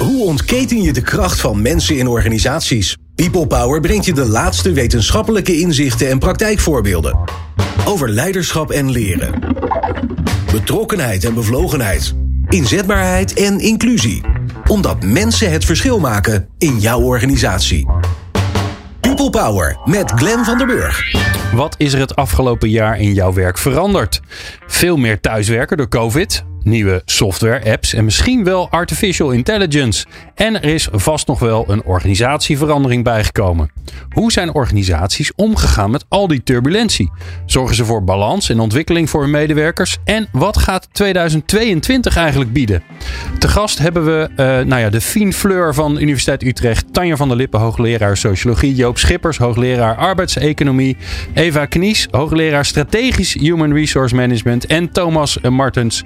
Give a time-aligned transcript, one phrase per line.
[0.00, 2.96] Hoe ontketen je de kracht van mensen in organisaties?
[3.14, 7.18] People Power brengt je de laatste wetenschappelijke inzichten en praktijkvoorbeelden.
[7.84, 9.54] Over leiderschap en leren.
[10.52, 12.14] Betrokkenheid en bevlogenheid.
[12.48, 14.22] Inzetbaarheid en inclusie.
[14.66, 17.88] Omdat mensen het verschil maken in jouw organisatie.
[19.00, 21.14] People Power met Glenn van der Burg.
[21.52, 24.20] Wat is er het afgelopen jaar in jouw werk veranderd?
[24.66, 30.06] Veel meer thuiswerken door COVID nieuwe software, apps en misschien wel artificial intelligence.
[30.34, 33.70] En er is vast nog wel een organisatieverandering bijgekomen.
[34.10, 37.10] Hoe zijn organisaties omgegaan met al die turbulentie?
[37.46, 39.98] Zorgen ze voor balans en ontwikkeling voor hun medewerkers?
[40.04, 42.82] En wat gaat 2022 eigenlijk bieden?
[43.38, 47.28] Te gast hebben we uh, nou ja, de Fien Fleur van Universiteit Utrecht, Tanja van
[47.28, 50.96] der Lippen, hoogleraar sociologie, Joop Schippers, hoogleraar arbeidseconomie,
[51.34, 56.02] Eva Knies, hoogleraar strategisch human resource management en Thomas Martens.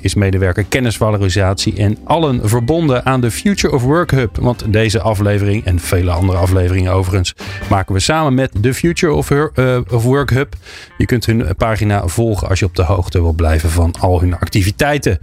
[0.00, 4.36] Is medewerker kennisvalorisatie en allen verbonden aan de Future of Work Hub.
[4.36, 7.34] Want deze aflevering en vele andere afleveringen overigens
[7.68, 10.54] maken we samen met de Future of, uh, of Work Hub.
[10.98, 14.38] Je kunt hun pagina volgen als je op de hoogte wil blijven van al hun
[14.38, 15.18] activiteiten.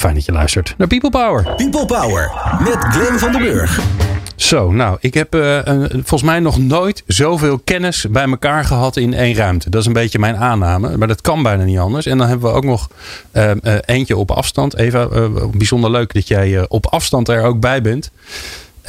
[0.00, 1.54] Fijn dat je luistert naar People Power.
[1.56, 2.32] People Power
[2.64, 3.80] met Glenn van den Burg.
[4.36, 5.58] Zo, nou, ik heb uh,
[5.90, 9.70] volgens mij nog nooit zoveel kennis bij elkaar gehad in één ruimte.
[9.70, 12.06] Dat is een beetje mijn aanname, maar dat kan bijna niet anders.
[12.06, 12.88] En dan hebben we ook nog
[13.32, 13.50] uh,
[13.84, 14.76] eentje op afstand.
[14.76, 15.08] Eva,
[15.52, 18.10] bijzonder leuk dat jij op afstand er ook bij bent.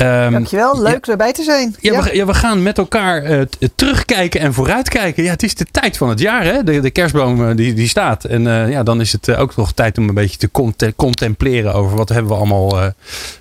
[0.01, 1.75] Um, Dankjewel, leuk ja, erbij te zijn.
[1.79, 2.03] Ja, ja.
[2.03, 3.41] We, ja, we gaan met elkaar uh,
[3.75, 5.23] terugkijken en vooruitkijken.
[5.23, 6.63] Ja, het is de tijd van het jaar, hè?
[6.63, 8.25] De, de kerstboom uh, die, die staat.
[8.25, 11.97] En uh, ja, dan is het ook nog tijd om een beetje te contempleren over
[11.97, 12.75] wat hebben we, allemaal,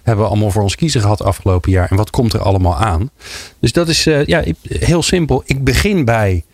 [0.02, 1.90] hebben we allemaal voor ons kiezen gehad afgelopen jaar.
[1.90, 3.10] En wat komt er allemaal aan.
[3.60, 5.42] Dus dat is ja, heel simpel.
[5.46, 6.44] Ik begin bij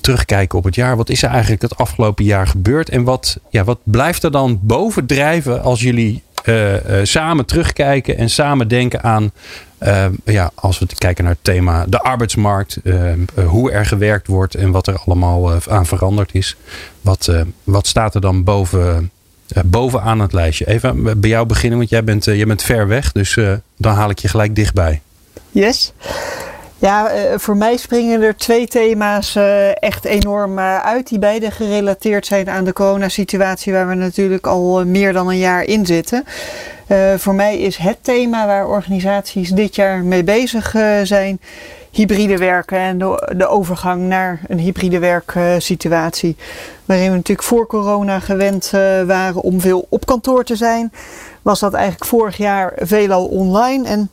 [0.00, 0.96] terugkijken op het jaar.
[0.96, 2.88] Wat is er eigenlijk het afgelopen jaar gebeurd?
[2.88, 8.30] En wat, ja, wat blijft er dan bovendrijven als jullie uh, uh, samen terugkijken en
[8.30, 9.32] samen denken aan,
[9.82, 12.78] uh, ja, als we kijken naar het thema de arbeidsmarkt,
[13.46, 16.56] hoe er gewerkt wordt en wat er allemaal aan veranderd is.
[17.00, 17.32] Wat,
[17.64, 19.10] wat staat er dan boven,
[19.64, 20.66] bovenaan het lijstje?
[20.66, 23.38] Even bij jou beginnen, want jij bent, jij bent ver weg, dus
[23.76, 25.00] dan haal ik je gelijk dichtbij.
[25.50, 25.92] Yes.
[26.82, 31.50] Ja, eh, voor mij springen er twee thema's eh, echt enorm eh, uit, die beide
[31.50, 36.24] gerelateerd zijn aan de coronasituatie waar we natuurlijk al meer dan een jaar in zitten.
[37.16, 41.40] voor mij is het thema waar organisaties dit jaar mee bezig zijn,
[41.90, 46.36] hybride werken en de, overgang naar een hybride werksituatie.
[46.84, 48.70] Waarin we natuurlijk voor corona gewend
[49.06, 50.92] waren om veel op kantoor te zijn,
[51.42, 54.10] was dat eigenlijk vorig jaar veelal online en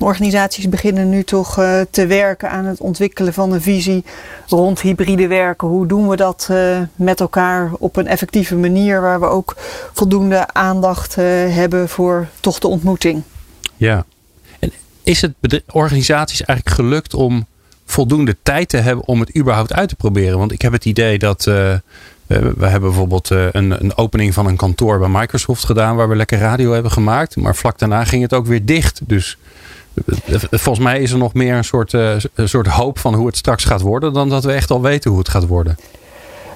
[0.00, 4.04] Organisaties beginnen nu toch uh, te werken aan het ontwikkelen van een visie
[4.46, 5.68] rond hybride werken.
[5.68, 9.56] Hoe doen we dat uh, met elkaar op een effectieve manier waar we ook
[9.92, 11.24] voldoende aandacht uh,
[11.54, 13.22] hebben voor toch de ontmoeting?
[13.76, 14.04] Ja,
[14.58, 14.72] en
[15.02, 17.46] is het organisaties eigenlijk gelukt om
[17.84, 20.38] voldoende tijd te hebben om het überhaupt uit te proberen?
[20.38, 21.44] Want ik heb het idee dat.
[21.44, 21.80] we
[22.58, 26.72] hebben bijvoorbeeld een, een, opening van een kantoor bij Microsoft gedaan waar we lekker radio
[26.72, 27.36] hebben gemaakt.
[27.36, 29.00] Maar vlak daarna ging het ook weer dicht.
[29.04, 29.38] Dus
[30.50, 33.64] Volgens mij is er nog meer een soort, uh, soort hoop van hoe het straks
[33.64, 35.76] gaat worden, dan dat we echt al weten hoe het gaat worden.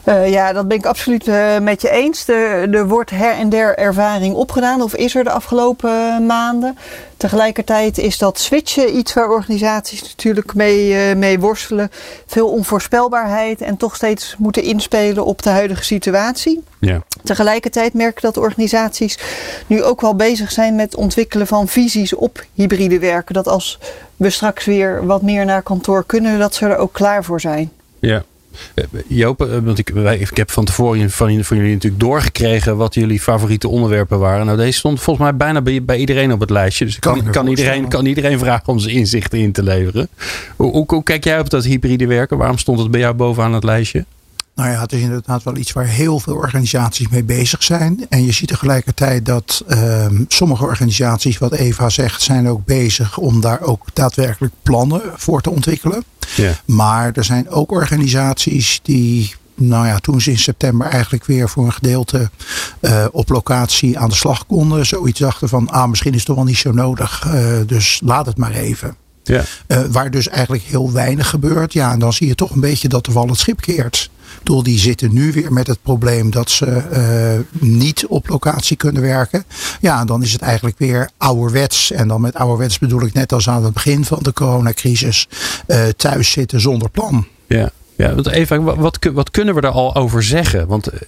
[0.08, 2.28] Uh, ja, dat ben ik absoluut uh, met je eens.
[2.28, 6.78] Er, er, wordt her en der ervaring opgedaan, of is er de afgelopen maanden.
[7.16, 11.90] Tegelijkertijd is dat switchen iets waar organisaties natuurlijk mee, uh, mee worstelen.
[12.26, 16.62] Veel onvoorspelbaarheid en toch steeds moeten inspelen op de huidige situatie.
[16.80, 17.02] Ja.
[17.24, 19.18] Tegelijkertijd merk ik dat organisaties
[19.66, 23.34] nu ook wel bezig zijn met ontwikkelen van visies op hybride werken.
[23.34, 23.78] Dat als
[24.16, 27.70] we straks weer wat meer naar kantoor kunnen, dat ze er ook klaar voor zijn.
[27.98, 28.22] Ja, eh,
[29.06, 32.94] Joop, eh, want ik, wij, ik heb van tevoren van, van jullie natuurlijk doorgekregen wat
[32.94, 34.46] jullie favoriete onderwerpen waren.
[34.46, 36.84] Nou, deze stond volgens mij bijna bij, bij iedereen op het lijstje.
[36.84, 40.08] Dus kan, kan, iedereen, kan iedereen vragen om zijn inzichten in te leveren.
[40.56, 42.36] Hoe, hoe, hoe kijk jij op dat hybride werken?
[42.38, 44.04] Waarom stond het bij jou bovenaan het lijstje?
[44.58, 48.06] Nou ja, het is inderdaad wel iets waar heel veel organisaties mee bezig zijn.
[48.08, 53.40] En je ziet tegelijkertijd dat um, sommige organisaties, wat Eva zegt, zijn ook bezig om
[53.40, 56.04] daar ook daadwerkelijk plannen voor te ontwikkelen.
[56.36, 56.52] Ja.
[56.64, 61.64] Maar er zijn ook organisaties die nou ja, toen ze in september eigenlijk weer voor
[61.64, 62.30] een gedeelte
[62.80, 66.36] uh, op locatie aan de slag konden, zoiets dachten van, ah, misschien is het toch
[66.36, 68.96] wel niet zo nodig, uh, dus laat het maar even.
[69.22, 69.44] Ja.
[69.68, 71.72] Uh, waar dus eigenlijk heel weinig gebeurt.
[71.72, 74.10] Ja, en dan zie je toch een beetje dat de wal het schip keert.
[74.42, 79.02] Doel die zitten nu weer met het probleem dat ze uh, niet op locatie kunnen
[79.02, 79.44] werken.
[79.80, 81.90] Ja, dan is het eigenlijk weer ouderwets.
[81.90, 85.28] En dan met ouderwets bedoel ik net als aan het begin van de coronacrisis.
[85.66, 87.26] Uh, thuis zitten zonder plan.
[87.46, 87.70] Ja.
[87.98, 90.66] Ja, want even, wat, wat kunnen we er al over zeggen?
[90.66, 91.00] Want eh,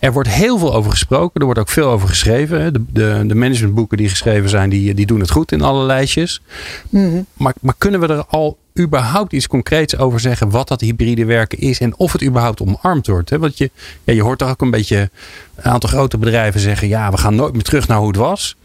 [0.00, 1.40] er wordt heel veel over gesproken.
[1.40, 2.72] Er wordt ook veel over geschreven.
[2.72, 6.40] De, de, de managementboeken die geschreven zijn, die, die doen het goed in alle lijstjes.
[6.88, 7.22] Mhm.
[7.32, 11.58] maar, maar kunnen we er al überhaupt iets concreets over zeggen wat dat hybride werken
[11.58, 13.30] is en of het überhaupt omarmd wordt?
[13.30, 13.38] Hè?
[13.38, 13.70] Want je,
[14.04, 15.10] ja, je hoort toch ook een beetje
[15.54, 18.56] een aantal grote bedrijven zeggen: ja, we gaan nooit meer terug naar hoe het was.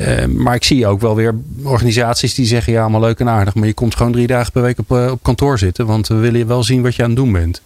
[0.00, 3.54] Uh, maar ik zie ook wel weer organisaties die zeggen: ja, allemaal leuk en aardig,
[3.54, 6.14] maar je komt gewoon drie dagen per week op, uh, op kantoor zitten, want we
[6.14, 7.62] willen wel zien wat je aan het doen bent.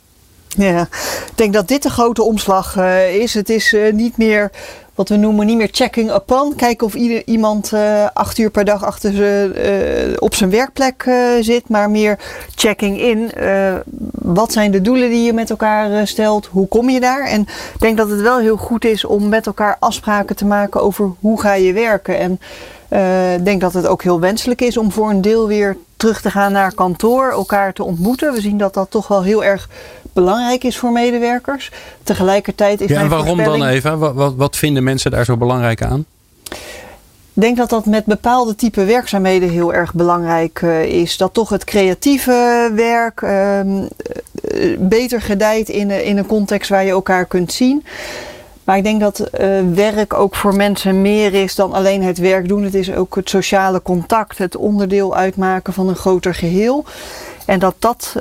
[0.57, 0.81] Ja,
[1.27, 3.35] ik denk dat dit de grote omslag uh, is.
[3.35, 4.51] Het is niet meer
[4.95, 6.55] wat we noemen niet meer checking upon.
[6.57, 11.11] Kijken of ieder, iemand uh, acht uur per dag achter ze, op zijn werkplek
[11.41, 11.69] zit.
[11.69, 12.19] Maar meer
[12.55, 13.31] checking in.
[14.13, 16.47] wat zijn de doelen die je met elkaar stelt?
[16.47, 17.27] Hoe kom je daar?
[17.27, 20.83] En ik denk dat het wel heel goed is om met elkaar afspraken te maken
[20.83, 22.19] over hoe ga je werken.
[22.19, 22.33] En
[23.39, 26.31] ik denk dat het ook heel wenselijk is om voor een deel weer terug te
[26.31, 27.31] gaan naar kantoor.
[27.31, 28.33] Elkaar te ontmoeten.
[28.33, 29.69] We zien dat dat toch wel heel erg
[30.15, 31.71] belangrijk is voor medewerkers.
[32.03, 33.99] Tegelijkertijd is ja, en waarom dan even?
[33.99, 36.05] Wat, wat, wat vinden mensen daar zo belangrijk aan?
[37.35, 41.17] Ik denk dat dat met bepaalde type werkzaamheden heel erg belangrijk uh, is.
[41.17, 43.61] Dat toch het creatieve werk uh,
[44.79, 47.85] beter gedijt in, in een context waar je elkaar kunt zien.
[48.65, 52.49] Maar ik denk dat uh, werk ook voor mensen meer is dan alleen het werk
[52.49, 52.63] doen.
[52.63, 56.85] Het is ook het sociale contact, het onderdeel uitmaken van een groter geheel.
[57.47, 58.15] En dat dat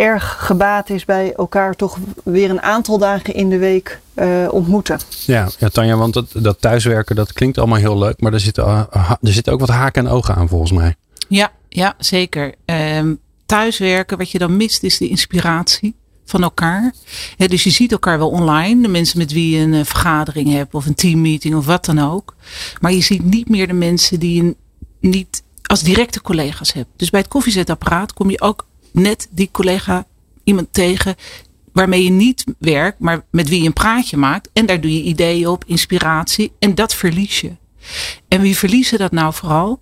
[0.00, 5.00] erg gebaat is bij elkaar toch weer een aantal dagen in de week uh, ontmoeten.
[5.26, 8.64] Ja, ja, Tanja, want dat, dat thuiswerken dat klinkt allemaal heel leuk, maar er zitten,
[8.64, 10.94] uh, er zitten ook wat haken en ogen aan volgens mij.
[11.28, 12.54] Ja, ja zeker.
[12.64, 15.94] Um, thuiswerken, wat je dan mist, is de inspiratie
[16.24, 16.94] van elkaar.
[17.36, 20.74] Ja, dus je ziet elkaar wel online, de mensen met wie je een vergadering hebt
[20.74, 22.34] of een teammeeting of wat dan ook.
[22.80, 24.56] Maar je ziet niet meer de mensen die je
[25.00, 26.88] niet als directe collega's hebt.
[26.96, 30.06] Dus bij het koffiezetapparaat kom je ook net die collega
[30.44, 31.14] iemand tegen
[31.72, 34.48] waarmee je niet werkt, maar met wie je een praatje maakt.
[34.52, 36.52] En daar doe je ideeën op, inspiratie.
[36.58, 37.50] En dat verlies je.
[38.28, 39.80] En wie verliezen dat nou vooral?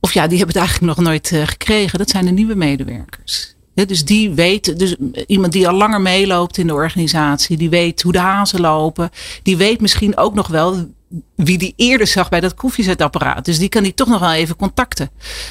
[0.00, 1.98] Of ja, die hebben het eigenlijk nog nooit uh, gekregen.
[1.98, 3.54] Dat zijn de nieuwe medewerkers.
[3.74, 4.96] Dus die weten, dus
[5.26, 9.10] iemand die al langer meeloopt in de organisatie, die weet hoe de hazen lopen.
[9.42, 10.88] Die weet misschien ook nog wel
[11.36, 13.44] wie die eerder zag bij dat koffiezetapparaat.
[13.44, 15.10] Dus die kan die toch nog wel even contacten.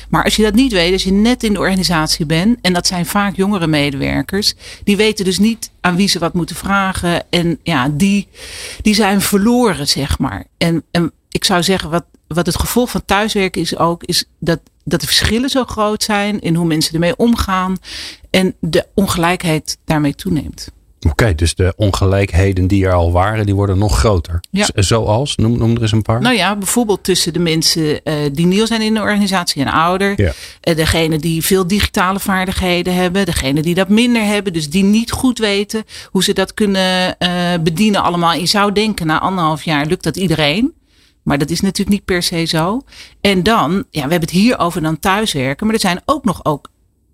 [0.10, 2.88] Maar als je dat niet weet, als je net in de organisatie bent, en dat
[2.88, 4.54] zijn vaak jongere medewerkers,
[4.84, 7.24] die weten dus niet aan wie ze wat moeten vragen.
[7.30, 8.28] En ja, die,
[8.82, 10.46] die zijn verloren, zeg maar.
[10.58, 14.60] En, en ik zou zeggen, wat, wat het gevolg van thuiswerken is ook, is dat,
[14.84, 17.78] dat de verschillen zo groot zijn in hoe mensen ermee omgaan.
[18.30, 20.72] En de ongelijkheid daarmee toeneemt.
[21.02, 24.40] Oké, okay, dus de ongelijkheden die er al waren, die worden nog groter.
[24.50, 24.68] Ja.
[24.76, 25.36] Zoals?
[25.36, 26.22] Noem, noem er eens een paar.
[26.22, 30.22] Nou ja, bijvoorbeeld tussen de mensen uh, die nieuw zijn in de organisatie en ouder.
[30.22, 30.34] Ja.
[30.64, 33.26] Uh, degene die veel digitale vaardigheden hebben.
[33.26, 34.54] Degene die dat minder hebben.
[34.54, 37.30] Dus die niet goed weten hoe ze dat kunnen uh,
[37.64, 38.34] bedienen allemaal.
[38.34, 40.74] Je zou denken, na anderhalf jaar lukt dat iedereen.
[41.24, 42.82] Maar dat is natuurlijk niet per se zo.
[43.22, 45.66] En dan, ja, we hebben het hier over dan thuiswerken.
[45.66, 46.70] Maar er zijn ook nog ook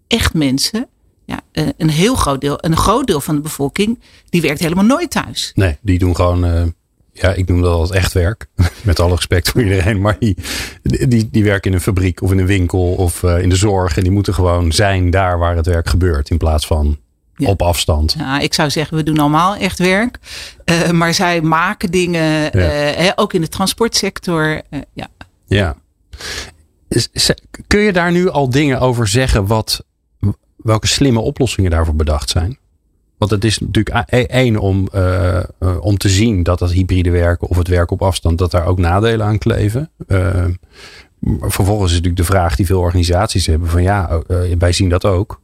[0.07, 0.87] echt mensen
[1.27, 1.41] ja,
[1.77, 5.51] een heel groot deel, een groot deel van de bevolking, die werkt helemaal nooit thuis.
[5.55, 6.63] Nee, die doen gewoon, uh,
[7.11, 8.47] ja, ik noem dat als echt werk.
[8.81, 10.01] Met alle respect voor iedereen.
[10.01, 10.37] Maar die,
[10.83, 13.97] die, die werken in een fabriek of in een winkel of uh, in de zorg.
[13.97, 16.29] En die moeten gewoon zijn daar waar het werk gebeurt.
[16.29, 16.97] In plaats van
[17.35, 17.49] ja.
[17.49, 18.15] op afstand.
[18.17, 20.19] Ja, ik zou zeggen, we doen allemaal echt werk.
[20.65, 22.69] Uh, maar zij maken dingen, ja.
[22.95, 24.61] hè, ook in de transportsector.
[24.93, 25.07] ja.
[25.45, 25.75] ja.
[27.67, 29.85] Kun je daar nu al dingen over zeggen wat
[30.57, 32.57] welke slimme oplossingen daarvoor bedacht zijn.
[33.17, 35.43] Want het is natuurlijk één om, uh,
[35.79, 38.77] om te zien dat dat hybride werken of het werken op afstand, dat daar ook
[38.77, 39.89] nadelen aan kleven.
[40.07, 40.45] Uh,
[41.41, 44.21] vervolgens is natuurlijk de vraag die veel organisaties hebben van ja,
[44.57, 45.41] wij zien dat ook.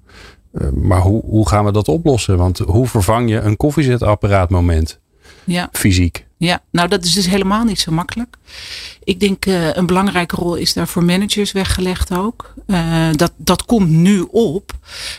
[0.73, 2.37] maar hoe, hoe gaan we dat oplossen?
[2.37, 4.99] Want hoe vervang je een koffiezetapparaatmoment
[5.43, 5.69] ja.
[5.71, 6.27] fysiek?
[6.43, 8.35] Ja, nou dat is dus helemaal niet zo makkelijk.
[9.03, 12.53] Ik denk uh, een belangrijke rol is daar voor managers weggelegd ook.
[12.67, 14.71] Uh, dat, dat komt nu op.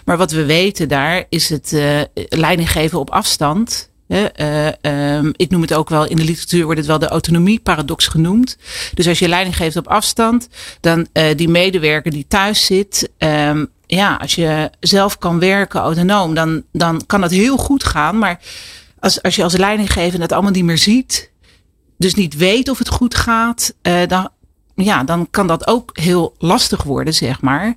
[0.05, 3.93] Maar wat we weten daar is het uh, leiding geven op afstand.
[4.07, 8.57] Um, ik noem het ook wel, in de literatuur wordt het wel de autonomieparadox genoemd.
[8.95, 10.49] Dus als je leiding geeft op afstand,
[10.81, 16.63] dan die medewerker die thuis zit, um, ja, als je zelf kan werken autonoom, dan,
[16.73, 18.19] dan kan dat heel goed gaan.
[18.19, 18.41] Maar
[19.05, 21.31] als, als je als leidinggevende het allemaal niet meer ziet,
[21.99, 24.29] dus niet weet of het goed gaat, uh, dan,
[24.75, 27.75] ja, dan kan dat ook heel lastig worden, zeg maar.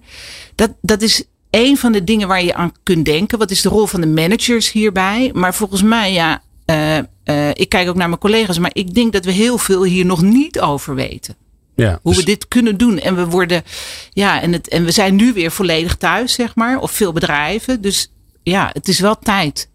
[0.56, 3.38] Dat, dat is een van de dingen waar je aan kunt denken.
[3.38, 5.32] Wat is de rol van de managers hierbij?
[5.34, 9.14] Maar volgens mij, ja, uh, uh, ik kijk ook naar mijn collega's, maar ik denk
[9.14, 11.36] dat we heel veel hier nog niet over weten.
[11.76, 12.24] Ja, hoe dus...
[12.24, 13.00] we dit kunnen doen.
[13.00, 13.64] En we worden,
[14.10, 16.80] ja, en, het, en we zijn nu weer volledig thuis, zeg maar.
[16.80, 17.82] Of veel bedrijven.
[17.82, 18.12] Dus
[18.44, 19.70] ja, het is wel tijd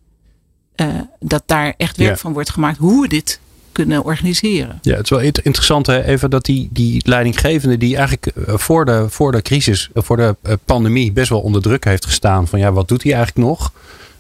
[1.21, 2.79] dat daar echt werk van wordt gemaakt.
[2.79, 3.41] Hoe we dit
[3.73, 4.79] kunnen organiseren.
[4.83, 8.85] Ja, het is wel interessant hè, even dat die, die leidinggevende die eigenlijk eh, voor
[8.85, 12.49] de, voor de crisis, eh, voor de pandemie best wel onder druk heeft gestaan.
[12.49, 13.73] Van ja, wat doet hij eigenlijk nog?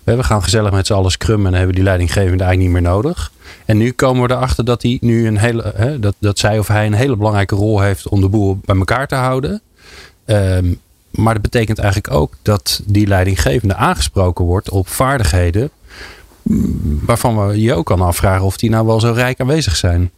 [0.04, 2.92] We gaan gezellig met z'n allen scrummen en dan hebben die leidinggevende eigenlijk niet meer
[2.92, 3.32] nodig.
[3.64, 6.68] En nu komen we erachter dat, hij nu een hele, hè, dat, dat zij of
[6.68, 9.60] hij een hele belangrijke rol heeft om de boel bij elkaar te houden.
[10.26, 15.70] Um, maar dat betekent eigenlijk ook dat die leidinggevende aangesproken wordt op vaardigheden
[17.06, 20.10] waarvan we je ook kan afvragen of die nou wel zo rijk aanwezig zijn.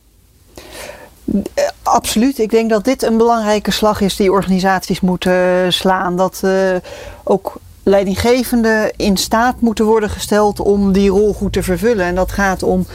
[1.54, 2.38] Eh, absoluut.
[2.38, 6.16] Ik denk dat dit een belangrijke slag is die organisaties moeten slaan.
[6.16, 6.76] Dat uh,
[7.24, 12.06] ook leidinggevenden in staat moeten worden gesteld om die rol goed te vervullen.
[12.06, 12.86] En dat gaat om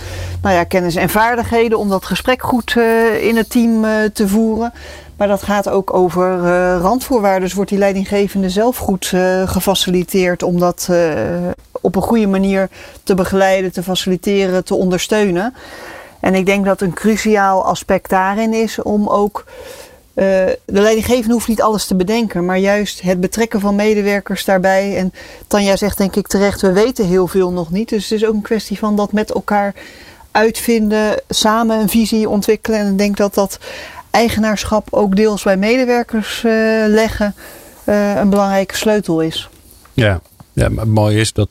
[0.42, 2.76] nou ja, kennis en vaardigheden, om dat gesprek goed
[3.22, 4.74] in het team te voeren.
[5.20, 7.42] Maar dat gaat ook over uh, randvoorwaarden.
[7.42, 9.14] Dus wordt die leidinggevende zelf goed
[9.46, 10.90] gefaciliteerd om dat
[11.82, 12.70] op een goede manier
[13.04, 15.54] te begeleiden, te faciliteren, te ondersteunen.
[16.20, 19.46] En ik denk dat een cruciaal aspect daarin is om ook.
[20.14, 24.98] De leidinggevende hoeft niet alles te bedenken, maar juist het betrekken van medewerkers daarbij.
[24.98, 25.14] En
[25.48, 27.90] Tanja zegt denk ik terecht, we weten heel veel nog niet.
[27.90, 29.74] Dus het is ook een kwestie van dat met elkaar
[30.32, 32.80] uitvinden, samen een visie ontwikkelen.
[32.80, 33.60] En ik denk dat dat
[34.12, 36.52] eigenaarschap ook deels bij medewerkers uh,
[36.88, 37.36] leggen
[37.86, 39.50] uh, een belangrijke sleutel is.
[39.94, 40.22] Ja,
[40.54, 41.50] ja, maar het mooie is dat,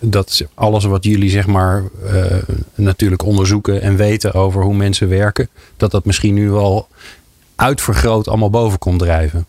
[0.00, 2.24] dat alles wat jullie zeg maar uh,
[2.74, 6.88] natuurlijk onderzoeken en weten over hoe mensen werken, dat dat misschien nu wel
[7.56, 9.46] uitvergroot allemaal boven komt drijven.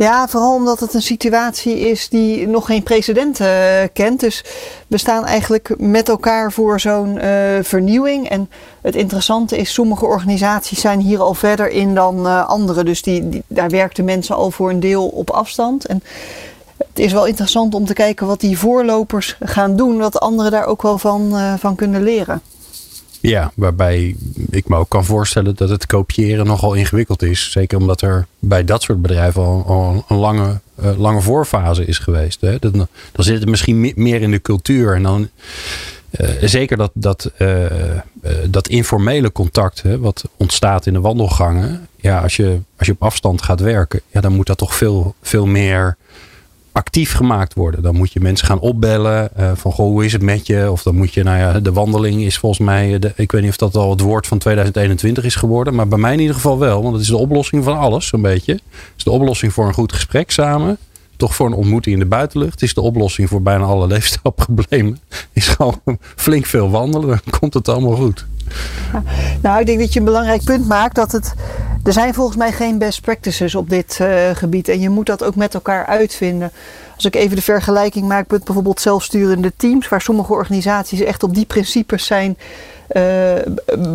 [0.00, 3.48] Ja, vooral omdat het een situatie is die nog geen precedent uh,
[3.92, 4.20] kent.
[4.20, 4.44] Dus
[4.86, 7.22] we staan eigenlijk met elkaar voor zo'n uh,
[7.62, 8.28] vernieuwing.
[8.28, 12.84] En het interessante is, sommige organisaties zijn hier al verder in dan uh, andere.
[12.84, 15.86] Dus die, daar werkten mensen al voor een deel op afstand.
[15.86, 16.02] En
[16.76, 20.66] het is wel interessant om te kijken wat die voorlopers gaan doen, wat anderen daar
[20.66, 22.42] ook wel van, van kunnen leren.
[23.20, 24.16] Ja, waarbij
[24.50, 27.50] ik me ook kan voorstellen dat het kopiëren nogal ingewikkeld is.
[27.50, 32.40] Zeker omdat er bij dat soort bedrijven al, een lange, uh, lange voorfase is geweest.
[32.40, 32.58] Hè.
[32.58, 32.72] Dan,
[33.12, 34.94] dan zit het misschien meer in de cultuur.
[34.94, 35.28] En dan
[36.20, 37.30] uh, zeker dat, dat,
[38.46, 41.88] dat informele contact, hè, wat ontstaat in de wandelgangen.
[41.96, 45.14] Ja, als je, als je op afstand gaat werken, ja, dan moet dat toch veel,
[45.22, 45.96] veel meer
[46.80, 47.82] actief gemaakt worden.
[47.82, 50.70] Dan moet je mensen gaan opbellen uh, van goh, hoe is het met je?
[50.70, 53.50] Of dan moet je, nou ja, de wandeling is volgens mij, de, ik weet niet
[53.50, 56.58] of dat al het woord van 2021 is geworden, maar bij mij in ieder geval
[56.58, 58.52] wel, want het is de oplossing van alles, zo'n beetje.
[58.52, 60.78] Het is de oplossing voor een goed gesprek samen.
[61.16, 62.52] Toch voor een ontmoeting in de buitenlucht.
[62.52, 64.98] Het is de oplossing voor bijna alle leefstijlproblemen.
[65.32, 65.80] Is gewoon
[66.16, 68.26] flink veel wandelen, dan komt het allemaal goed.
[69.42, 71.34] Nou, ik denk dat je een belangrijk punt maakt dat het.
[71.84, 74.68] Er zijn volgens mij geen best practices op dit uh, gebied.
[74.68, 76.52] En je moet dat ook met elkaar uitvinden.
[76.94, 81.34] Als ik even de vergelijking maak met bijvoorbeeld zelfsturende teams, waar sommige organisaties echt op
[81.34, 82.38] die principes zijn
[82.92, 83.32] uh,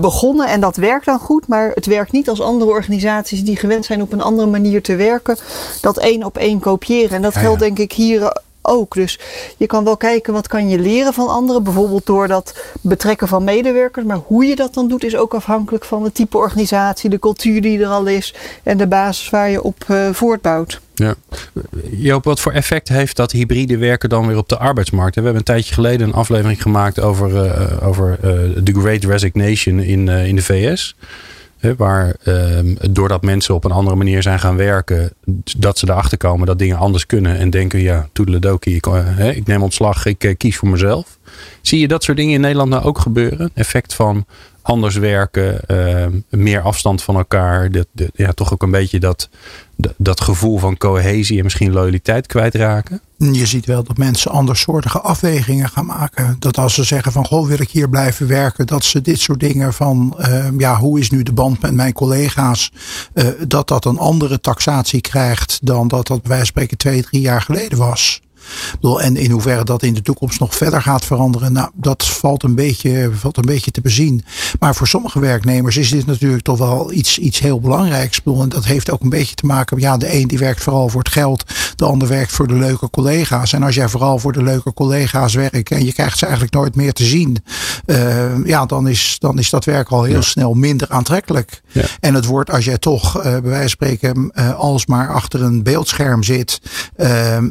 [0.01, 0.47] begonnen.
[0.47, 4.01] En dat werkt dan goed, maar het werkt niet als andere organisaties die gewend zijn
[4.01, 5.38] op een andere manier te werken,
[5.81, 7.15] dat één op één kopiëren.
[7.15, 8.93] En dat geldt denk ik hier ook.
[8.93, 9.19] Dus
[9.57, 11.63] je kan wel kijken wat kan je leren van anderen.
[11.63, 14.05] Bijvoorbeeld door dat betrekken van medewerkers.
[14.05, 17.62] Maar hoe je dat dan doet is ook afhankelijk van het type organisatie, de cultuur
[17.62, 20.81] die er al is en de basis waar je op uh, voortbouwt.
[20.93, 21.15] Ja.
[21.91, 25.15] Joop, wat voor effect heeft dat hybride werken dan weer op de arbeidsmarkt?
[25.15, 28.19] We hebben een tijdje geleden een aflevering gemaakt over, uh, over
[28.63, 30.95] The Great Resignation in, in de VS
[31.74, 35.13] waar ehm, doordat mensen op een andere manier zijn gaan werken,
[35.57, 39.48] dat ze erachter komen dat dingen anders kunnen en denken, ja, toedeledokie, ik, uh, ik
[39.48, 41.14] neem ontslag, ik uh, kies voor mezelf.
[41.62, 43.51] Zie je dat soort dingen in Nederland nou ook gebeuren?
[43.53, 44.25] Effect van
[44.65, 47.72] anders werken, uh, meer afstand van elkaar.
[47.72, 49.29] De, ja, toch ook een beetje dat,
[49.98, 53.01] dat gevoel van cohesie en misschien loyaliteit kwijtraken.
[53.17, 56.36] Je ziet wel dat mensen andersoortige afwegingen gaan maken.
[56.39, 58.67] Dat als ze zeggen van goh wil ik hier blijven werken.
[58.67, 61.94] Dat ze dit soort dingen van uh, ja hoe is nu de band met mijn
[61.94, 62.72] collega's.
[63.13, 67.03] Uh, dat dat een andere taxatie krijgt dan dat dat bij wijze van spreken twee,
[67.03, 68.22] drie jaar geleden was.
[68.99, 72.55] En in hoeverre dat in de toekomst nog verder gaat veranderen, nou, dat valt een
[72.55, 74.23] beetje, valt een beetje te bezien.
[74.59, 78.21] Maar voor sommige werknemers is dit natuurlijk toch wel iets, iets heel belangrijks.
[78.25, 81.01] En dat heeft ook een beetje te maken, ja, de een die werkt vooral voor
[81.01, 81.43] het geld,
[81.75, 83.53] de ander werkt voor de leuke collega's.
[83.53, 86.75] En als jij vooral voor de leuke collega's werkt en je krijgt ze eigenlijk nooit
[86.75, 87.37] meer te zien,
[87.85, 90.21] uh, ja, dan is, dan is dat werk al heel ja.
[90.21, 91.61] snel minder aantrekkelijk.
[91.71, 91.83] Ja.
[91.99, 95.63] En het wordt, als jij toch uh, bij wijze van spreken uh, alsmaar achter een
[95.63, 96.61] beeldscherm zit,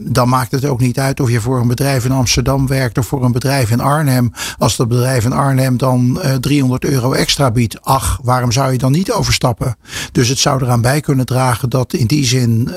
[0.01, 3.07] dan maakt het ook niet uit of je voor een bedrijf in Amsterdam werkt of
[3.07, 4.33] voor een bedrijf in Arnhem.
[4.59, 8.79] Als dat bedrijf in Arnhem dan uh, 300 euro extra biedt, ach, waarom zou je
[8.79, 9.77] dan niet overstappen?
[10.13, 12.77] Dus het zou eraan bij kunnen dragen dat in die zin uh,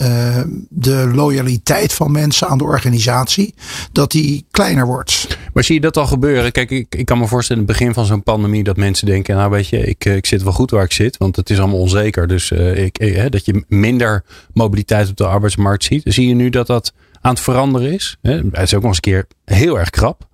[0.69, 3.53] de loyaliteit van mensen aan de organisatie,
[3.91, 5.37] dat die kleiner wordt.
[5.53, 6.51] Maar zie je dat al gebeuren?
[6.51, 9.35] Kijk, ik, ik kan me voorstellen in het begin van zo'n pandemie dat mensen denken,
[9.35, 11.79] nou weet je, ik, ik zit wel goed waar ik zit, want het is allemaal
[11.79, 12.27] onzeker.
[12.27, 14.23] Dus ik, eh, dat je minder
[14.53, 16.01] mobiliteit op de arbeidsmarkt ziet.
[16.05, 16.93] Zie je nu dat dat
[17.27, 18.17] aan het veranderen is?
[18.21, 18.33] Hè?
[18.33, 20.26] Het is ook nog eens een keer heel erg krap.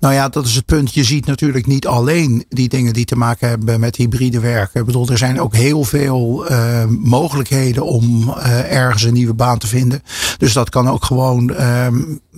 [0.00, 0.94] Nou ja, dat is het punt.
[0.94, 4.80] Je ziet natuurlijk niet alleen die dingen die te maken hebben met hybride werken.
[4.80, 9.58] Ik bedoel, er zijn ook heel veel uh, mogelijkheden om uh, ergens een nieuwe baan
[9.58, 10.02] te vinden.
[10.38, 11.86] Dus dat kan ook gewoon uh,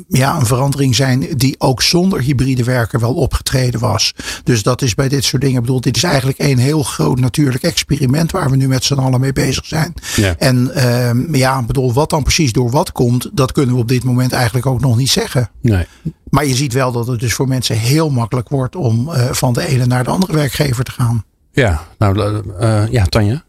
[0.09, 4.15] ja, een verandering zijn die ook zonder hybride werken wel opgetreden was.
[4.45, 5.57] Dus dat is bij dit soort dingen.
[5.57, 8.95] Ik bedoel, dit is eigenlijk een heel groot natuurlijk experiment waar we nu met z'n
[8.95, 9.95] allen mee bezig zijn.
[10.17, 10.35] Ja.
[10.39, 14.05] En ehm, ja, bedoel, wat dan precies door wat komt, dat kunnen we op dit
[14.05, 15.51] moment eigenlijk ook nog niet zeggen.
[15.61, 15.87] Nee.
[16.33, 19.53] Maar je ziet wel dat het dus voor mensen heel makkelijk wordt om uh, van
[19.53, 21.25] de ene naar de andere werkgever te gaan.
[21.53, 23.43] Ja, nou uh, ja, Tanja.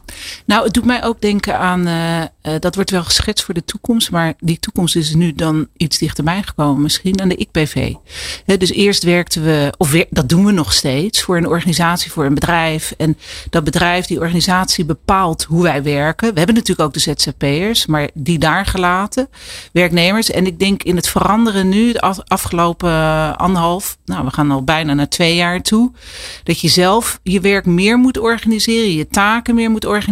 [0.46, 2.26] Nou, het doet mij ook denken aan, uh, uh,
[2.60, 6.44] dat wordt wel geschetst voor de toekomst, maar die toekomst is nu dan iets dichterbij
[6.44, 7.52] gekomen, misschien aan de.
[8.46, 12.26] He, dus eerst werkten we, of dat doen we nog steeds, voor een organisatie, voor
[12.26, 12.94] een bedrijf.
[12.98, 13.18] En
[13.50, 16.32] dat bedrijf, die organisatie bepaalt hoe wij werken.
[16.32, 19.30] We hebben natuurlijk ook de ZZP'ers, maar die daar gelaten,
[19.72, 20.32] werknemers.
[20.32, 22.92] En ik denk in het veranderen nu, de afgelopen
[23.38, 25.92] anderhalf, nou we gaan al bijna naar twee jaar toe,
[26.44, 30.03] dat je zelf je werk meer moet organiseren, je taken meer moet organiseren,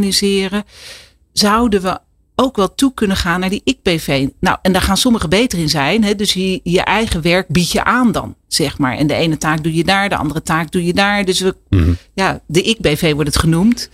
[1.31, 2.00] zouden we
[2.36, 4.27] ook wel toe kunnen gaan naar die ik-BV.
[4.39, 6.03] Nou, en daar gaan sommigen beter in zijn.
[6.03, 6.15] Hè?
[6.15, 8.98] Dus je, je eigen werk bied je aan dan, zeg maar.
[8.98, 11.25] En de ene taak doe je daar, de andere taak doe je daar.
[11.25, 11.98] Dus we, mm.
[12.13, 13.89] ja, de ik-BV wordt het genoemd.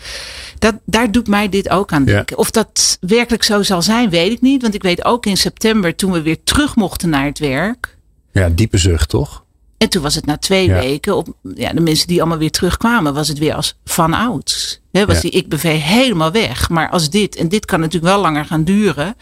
[0.60, 2.36] Dat, daar doet mij dit ook aan denken.
[2.36, 2.42] Ja.
[2.42, 4.62] Of dat werkelijk zo zal zijn, weet ik niet.
[4.62, 7.98] Want ik weet ook in september, toen we weer terug mochten naar het werk.
[8.32, 9.46] Ja, diepe zucht, toch?
[9.78, 10.80] En toen was het na twee ja.
[10.80, 14.82] weken, op ja, de mensen die allemaal weer terugkwamen, was het weer als van ouds.
[14.92, 15.22] He, was ja.
[15.22, 16.70] die ik-BV helemaal weg.
[16.70, 19.16] Maar als dit, en dit kan natuurlijk wel langer gaan duren.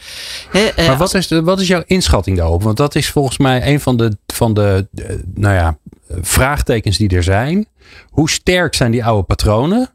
[0.49, 2.63] He, uh, maar wat is, de, wat is jouw inschatting daarop?
[2.63, 5.77] Want dat is volgens mij een van de, van de, de nou ja,
[6.21, 7.67] vraagtekens die er zijn.
[8.09, 9.89] Hoe sterk zijn die oude patronen?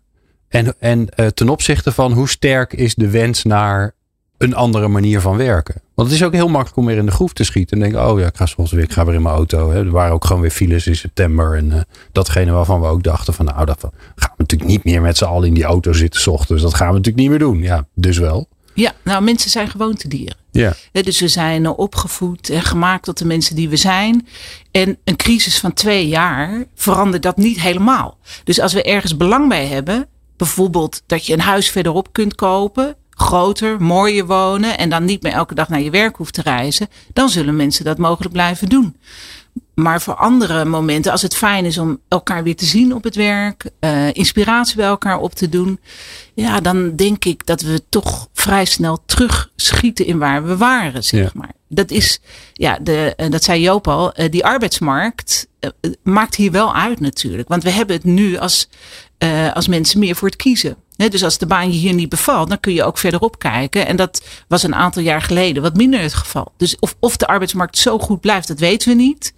[0.49, 3.95] En, en uh, ten opzichte van hoe sterk is de wens naar
[4.39, 5.83] een andere manier van werken.
[6.01, 7.77] Want het is ook heel makkelijk om weer in de groef te schieten.
[7.77, 9.71] En denken, oh ja, ik ga zoals weer, ik ga weer in mijn auto.
[9.71, 9.79] Hè.
[9.79, 11.57] Er waren ook gewoon weer files in september.
[11.57, 11.81] En uh,
[12.13, 13.81] datgene waarvan we ook dachten van, nou, dat
[14.15, 16.63] gaan we natuurlijk niet meer met z'n allen in die auto zitten s ochtends.
[16.63, 17.63] Dat gaan we natuurlijk niet meer doen.
[17.63, 18.49] Ja, dus wel.
[18.75, 20.37] Ja, nou mensen zijn gewoontedieren.
[20.51, 20.75] Ja.
[20.93, 24.27] Dus we zijn opgevoed en gemaakt tot de mensen die we zijn.
[24.71, 28.19] En een crisis van twee jaar verandert dat niet helemaal.
[28.45, 32.97] Dus als we ergens belang bij hebben, bijvoorbeeld dat je een huis verderop kunt kopen,
[33.21, 36.89] groter, mooier wonen en dan niet meer elke dag naar je werk hoeft te reizen,
[37.13, 38.97] dan zullen mensen dat mogelijk blijven doen.
[39.75, 43.15] Maar voor andere momenten, als het fijn is om elkaar weer te zien op het
[43.15, 45.81] werk, uh, inspiratie bij elkaar op te doen,
[46.35, 51.25] ja, dan denk ik dat we toch vrij snel terugschieten in waar we waren, zeg
[51.25, 51.31] ja.
[51.35, 51.53] maar.
[51.69, 52.21] Dat is,
[52.53, 55.49] ja, de, dat zei Joop al, uh, die arbeidsmarkt
[56.03, 57.49] maakt hier wel uit natuurlijk.
[57.49, 58.69] Want we hebben het nu als,
[59.53, 60.77] als mensen meer voor het kiezen.
[61.09, 63.87] Dus als de baan je hier niet bevalt, dan kun je ook verderop kijken.
[63.87, 66.53] En dat was een aantal jaar geleden wat minder het geval.
[66.57, 69.35] Dus of, of de arbeidsmarkt zo goed blijft, dat weten we niet.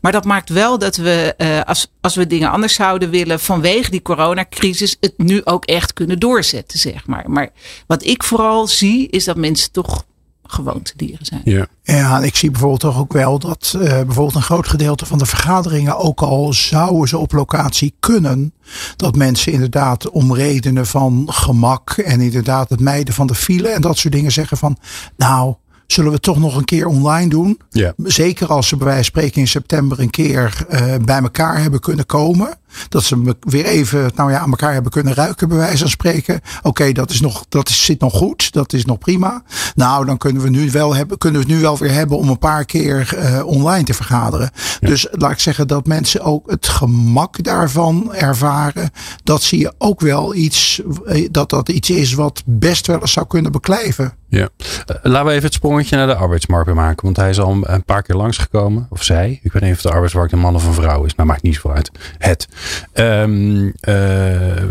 [0.00, 3.90] Maar dat maakt wel dat we, uh, als, als we dingen anders zouden willen vanwege
[3.90, 7.30] die coronacrisis, het nu ook echt kunnen doorzetten, zeg maar.
[7.30, 7.50] Maar
[7.86, 10.04] wat ik vooral zie, is dat mensen toch
[10.52, 11.40] gewoontedieren zijn.
[11.44, 11.66] Ja.
[11.82, 15.26] ja, ik zie bijvoorbeeld toch ook wel dat uh, bijvoorbeeld een groot gedeelte van de
[15.26, 18.54] vergaderingen, ook al zouden ze op locatie kunnen,
[18.96, 23.80] dat mensen inderdaad om redenen van gemak en inderdaad het mijden van de file en
[23.80, 24.76] dat soort dingen zeggen van,
[25.16, 25.54] nou,
[25.86, 27.60] zullen we toch nog een keer online doen.
[27.70, 27.92] Ja.
[27.96, 31.80] Zeker als ze bij wijze van spreken in september een keer uh, bij elkaar hebben
[31.80, 32.58] kunnen komen.
[32.88, 36.40] Dat ze weer even nou ja, aan elkaar hebben kunnen ruiken, bij wijze van spreken.
[36.58, 39.42] Oké, okay, dat, is nog, dat is, zit nog goed, dat is nog prima.
[39.74, 42.28] Nou, dan kunnen we, nu wel hebben, kunnen we het nu wel weer hebben om
[42.28, 44.50] een paar keer uh, online te vergaderen.
[44.80, 44.88] Ja.
[44.88, 48.90] Dus laat ik zeggen dat mensen ook het gemak daarvan ervaren.
[49.24, 50.82] Dat zie je ook wel iets,
[51.30, 54.14] dat dat iets is wat best wel eens zou kunnen beklijven.
[54.32, 57.04] Ja, uh, laten we even het sprongetje naar de arbeidsmarkt maken.
[57.04, 58.86] Want hij is al een paar keer langsgekomen.
[58.90, 59.40] Of zij.
[59.42, 61.14] Ik weet niet of de arbeidsmarkt een man of een vrouw is.
[61.14, 61.90] Maar maakt niet zo uit.
[62.18, 62.48] Het.
[62.94, 64.62] Um, uh,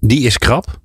[0.00, 0.80] die is krap.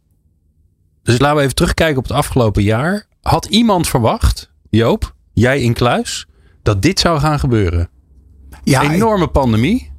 [1.04, 3.06] Dus laten we even terugkijken op het afgelopen jaar.
[3.22, 6.28] Had iemand verwacht, Joop, jij in Kluis,
[6.64, 7.90] dat dit zou gaan gebeuren?
[8.64, 9.32] Ja, Enorme ik...
[9.32, 9.92] pandemie.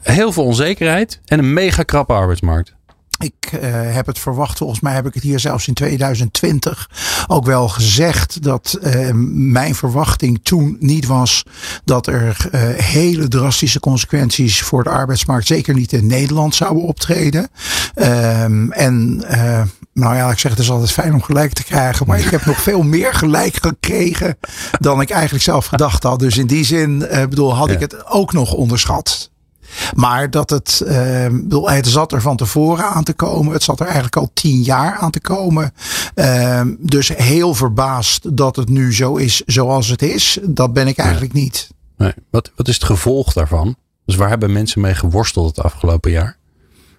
[0.00, 1.20] Heel veel onzekerheid.
[1.24, 2.76] En een mega krappe arbeidsmarkt.
[3.18, 3.60] Ik uh,
[3.94, 6.90] heb het verwacht, volgens mij heb ik het hier zelfs in 2020
[7.26, 11.42] ook wel gezegd dat uh, mijn verwachting toen niet was
[11.84, 17.48] dat er uh, hele drastische consequenties voor de arbeidsmarkt, zeker niet in Nederland, zouden optreden.
[17.94, 19.24] Um, en
[19.92, 22.06] nou ja, ik zeg het is altijd fijn om gelijk te krijgen.
[22.06, 24.38] Maar ik heb nog veel meer gelijk gekregen
[24.78, 26.18] dan ik eigenlijk zelf gedacht had.
[26.18, 26.98] Dus in die zin,
[27.28, 29.30] bedoel, had ik het ook nog onderschat.
[29.94, 30.82] Maar dat het,
[31.30, 33.52] bedoel, het zat er van tevoren aan te komen.
[33.52, 35.72] Het zat er eigenlijk al tien jaar aan te komen.
[36.14, 40.38] Uh, dus heel verbaasd dat het nu zo is zoals het is.
[40.42, 41.68] Dat ben ik eigenlijk niet.
[41.96, 42.12] Nee.
[42.30, 43.76] Wat, wat is het gevolg daarvan?
[44.04, 46.35] Dus waar hebben mensen mee geworsteld het afgelopen jaar?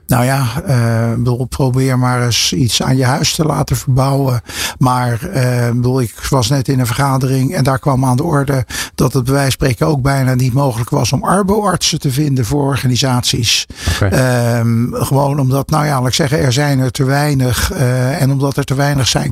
[0.07, 4.41] Nou ja, uh, bedoel, probeer maar eens iets aan je huis te laten verbouwen.
[4.77, 8.65] Maar uh, bedoel, ik was net in een vergadering en daar kwam aan de orde
[8.95, 12.45] dat het bij wijze van spreken ook bijna niet mogelijk was om arboartsen te vinden
[12.45, 13.65] voor organisaties.
[13.95, 14.59] Okay.
[14.59, 17.73] Um, gewoon omdat, nou ja, laat ik zeggen, er zijn er te weinig.
[17.73, 19.31] Uh, en omdat er te weinig zijn,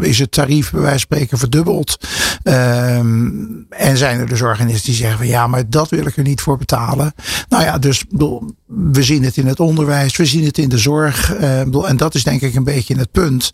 [0.00, 2.08] is het tarief bij wijze van spreken verdubbeld.
[2.44, 6.22] Um, en zijn er dus organisaties die zeggen van ja, maar dat wil ik er
[6.22, 7.14] niet voor betalen.
[7.48, 10.78] Nou ja, dus bedoel, we zien het in het onderwijs we zien het in de
[10.78, 11.38] zorg.
[11.40, 13.50] Uh, en dat is denk ik een beetje het punt.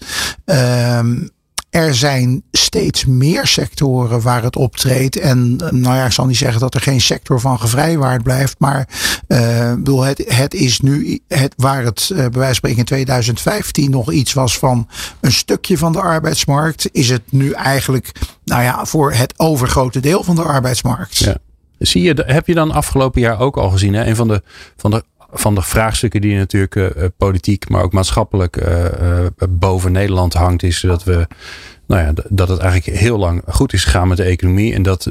[0.46, 0.98] Uh,
[1.70, 5.18] er zijn steeds meer sectoren waar het optreedt.
[5.18, 8.54] En nou ja, ik zal niet zeggen dat er geen sector van gevrijwaard blijft.
[8.58, 8.88] Maar
[9.28, 13.90] uh, bedoel, het, het is nu het, waar het bij wijze van spreken in 2015
[13.90, 14.88] nog iets was van
[15.20, 16.88] een stukje van de arbeidsmarkt.
[16.92, 18.12] Is het nu eigenlijk,
[18.44, 21.16] nou ja, voor het overgrote deel van de arbeidsmarkt.
[21.16, 21.36] Ja.
[21.78, 23.94] Zie je, heb je dan afgelopen jaar ook al gezien?
[23.94, 24.06] Hè?
[24.06, 24.42] Een van de,
[24.76, 30.34] van de van de vraagstukken die natuurlijk uh, politiek, maar ook maatschappelijk uh, boven Nederland
[30.34, 31.26] hangt, is dat we.
[31.86, 34.74] Nou ja, dat het eigenlijk heel lang goed is gegaan met de economie.
[34.74, 35.02] En dat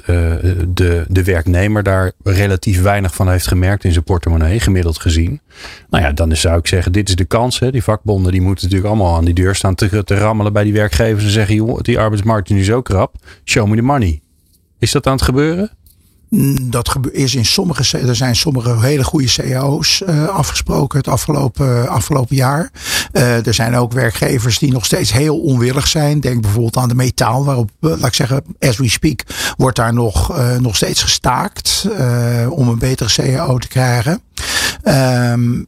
[0.67, 5.41] de, de werknemer daar relatief weinig van heeft gemerkt in zijn portemonnee, gemiddeld gezien.
[5.89, 7.59] Nou ja, dan zou ik zeggen, dit is de kans.
[7.59, 7.71] Hè.
[7.71, 10.73] Die vakbonden die moeten natuurlijk allemaal aan die deur staan te, te rammelen bij die
[10.73, 11.23] werkgevers.
[11.23, 13.15] En zeggen, joh, die arbeidsmarkt is nu zo krap.
[13.43, 14.21] Show me the money.
[14.79, 15.71] Is dat aan het gebeuren?
[16.61, 22.35] Dat is in sommige, er zijn sommige hele goede cao's uh, afgesproken het afgelopen, afgelopen
[22.35, 22.71] jaar.
[23.13, 26.19] Uh, er zijn ook werkgevers die nog steeds heel onwillig zijn.
[26.19, 29.23] Denk bijvoorbeeld aan de metaal, waarop, uh, laat ik zeggen, as we speak,
[29.57, 31.87] wordt daar nog, nog steeds gestaakt
[32.49, 34.21] om een betere cao te krijgen.
[34.83, 35.67] Um,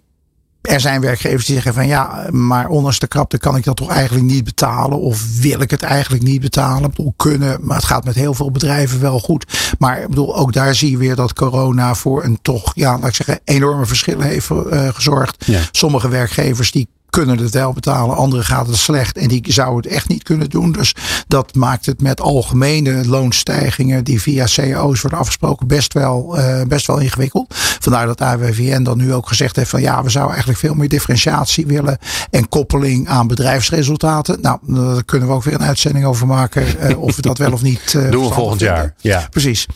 [0.68, 3.90] er zijn werkgevers die zeggen van ja, maar ondanks de krapte kan ik dat toch
[3.90, 5.00] eigenlijk niet betalen.
[5.00, 6.90] Of wil ik het eigenlijk niet betalen.
[6.90, 9.76] Ik bedoel, kunnen, maar het gaat met heel veel bedrijven wel goed.
[9.80, 13.08] Maar ik bedoel, ook daar zie je weer dat corona voor een toch, ja, laat
[13.08, 15.46] ik zeggen, enorme verschillen heeft uh, gezorgd.
[15.46, 15.62] Ja.
[15.72, 20.00] Sommige werkgevers die kunnen het wel betalen, anderen gaat het slecht en die zouden het
[20.00, 20.72] echt niet kunnen doen.
[20.72, 20.96] Dus
[21.28, 26.88] dat maakt het met algemene loonstijgingen die via cao's worden afgesproken best wel, uh, best
[26.88, 27.54] wel ingewikkeld.
[27.80, 30.90] Vandaar dat AWVN dan nu ook gezegd heeft van ja, we zouden eigenlijk veel meer
[30.90, 31.98] differentiatie willen
[32.30, 34.42] en koppeling aan bedrijfsresultaten.
[34.42, 37.52] Nou, daar kunnen we ook weer een uitzending over maken uh, of we dat wel
[37.52, 38.78] of niet uh, doen we volgend vinden.
[38.78, 38.94] jaar.
[38.98, 39.68] Ja, precies.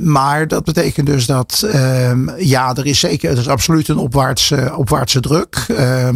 [0.18, 4.72] maar dat betekent dus dat ehm, ja, er is zeker, er is absoluut een opwaartse,
[4.76, 5.66] opwaartse druk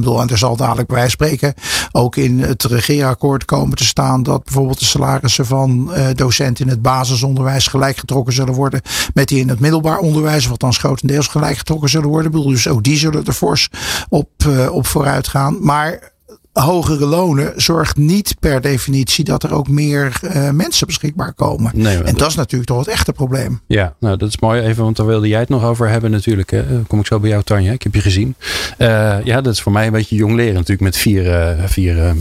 [0.05, 1.55] en er zal dadelijk bij spreken
[1.93, 6.71] ook in het regeerakkoord komen te staan dat bijvoorbeeld de salarissen van uh, docenten in
[6.71, 8.81] het basisonderwijs gelijk getrokken zullen worden
[9.15, 12.27] met die in het middelbaar onderwijs, wat dan grotendeels gelijk getrokken zullen worden.
[12.31, 13.69] Ik bedoel, dus ook die zullen er fors
[14.09, 15.59] op, uh, op vooruit gaan.
[15.61, 16.15] Maar
[16.61, 21.73] hogere lonen zorgt niet per definitie dat er ook meer uh, mensen beschikbaar komen.
[21.75, 23.61] Nee, en dat, is natuurlijk toch het echte probleem.
[23.67, 26.51] Ja, nou dat is mooi even, want daar wilde jij het nog over hebben natuurlijk.
[26.51, 26.69] Hè.
[26.69, 28.35] Dan kom ik zo bij jou Tanja, ik heb je gezien.
[28.79, 32.15] Uh, ja, dat is voor mij een beetje jong leren natuurlijk met vier, uh, vier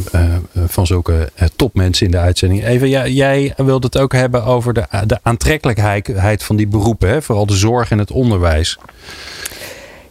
[0.67, 2.65] van zulke topmensen in de uitzending.
[2.65, 7.21] Even, ja, jij wilde het ook hebben over de, de aantrekkelijkheid van die beroepen, hè?
[7.21, 8.77] vooral de zorg en het onderwijs.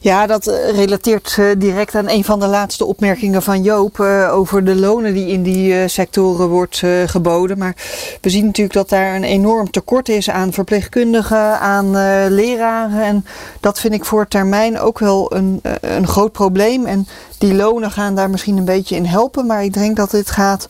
[0.05, 4.35] Ja, dat eh, relateert uh, direct aan een van de laatste opmerkingen van Joop uh,
[4.35, 7.59] over de lonen die in die sectoren wordt geboden.
[7.59, 7.77] Maar
[8.21, 11.91] we zien natuurlijk dat daar een enorm tekort is aan verpleegkundigen, aan
[12.29, 13.03] leraren.
[13.03, 13.27] En
[13.61, 16.87] dat vind ik voor termijn ook wel een, een groot probleem.
[16.87, 17.07] En
[17.39, 19.47] die lonen gaan daar misschien een beetje in helpen.
[19.47, 20.67] Maar ik denk dat dit gaat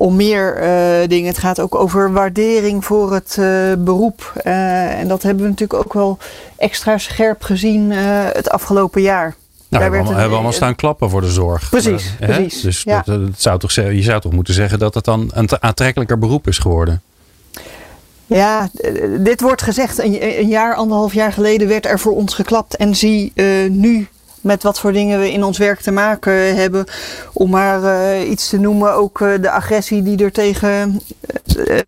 [0.00, 1.28] om meer uh, dingen.
[1.28, 4.32] Het gaat ook over waardering voor het uh, beroep.
[4.44, 6.18] Uh, en dat hebben we natuurlijk ook wel
[6.56, 9.34] extra scherp gezien het afgelopen jaar.
[9.68, 11.68] Nou, Daar we hebben we allemaal staan klappen voor de zorg.
[11.70, 12.60] Precies, precies.
[12.60, 13.02] Dus ja.
[13.04, 16.46] dat, dat, zou toch, je zou toch moeten zeggen dat het dan een aantrekkelijker beroep
[16.46, 17.02] is geworden?
[18.26, 18.68] Ja,
[19.18, 19.98] dit wordt gezegd.
[19.98, 22.76] Een, een jaar, anderhalf jaar geleden werd er voor ons geklapt.
[22.76, 23.32] En zie
[23.68, 24.08] nu
[24.40, 26.84] met wat voor dingen we in ons werk te maken hebben.
[27.32, 31.00] Om maar uh, iets te noemen, ook uh, de agressie die er tegen.
[31.56, 31.78] Uh,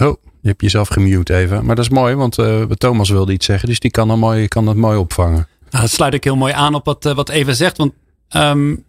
[0.00, 1.64] oh, je hebt jezelf gemute even.
[1.64, 2.38] Maar dat is mooi, want
[2.78, 5.48] Thomas wilde iets zeggen, dus die kan, dan mooi, kan dat mooi opvangen.
[5.70, 7.76] Nou, dat sluit ik heel mooi aan op wat, wat Eva zegt.
[7.76, 7.92] Want
[8.36, 8.84] um,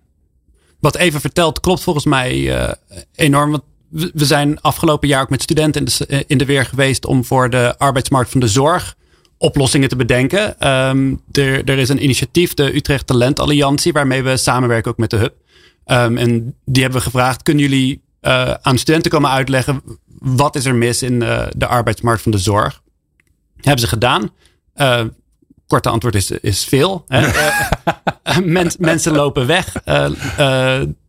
[0.80, 2.58] wat Eva vertelt klopt volgens mij
[3.16, 3.52] enorm.
[3.52, 3.64] Want
[4.14, 7.50] we zijn afgelopen jaar ook met studenten in de, in de weer geweest om voor
[7.50, 8.96] de arbeidsmarkt van de zorg
[9.44, 10.60] oplossingen te bedenken.
[10.60, 15.10] Ehm, er, er is een initiatief, de Utrecht Talent Alliantie, waarmee we samenwerken ook met
[15.10, 15.34] de Hub.
[15.86, 19.82] Ehm, en die hebben we gevraagd, kunnen jullie uh, aan studenten komen uitleggen
[20.20, 22.82] wat is er mis in uh, de arbeidsmarkt van de zorg?
[23.56, 24.30] Hebben ze gedaan.
[24.76, 25.02] Uh,
[25.68, 27.06] korte antwoord is, is veel.
[27.08, 27.28] Hè?
[28.44, 29.76] Mens, mensen lopen weg.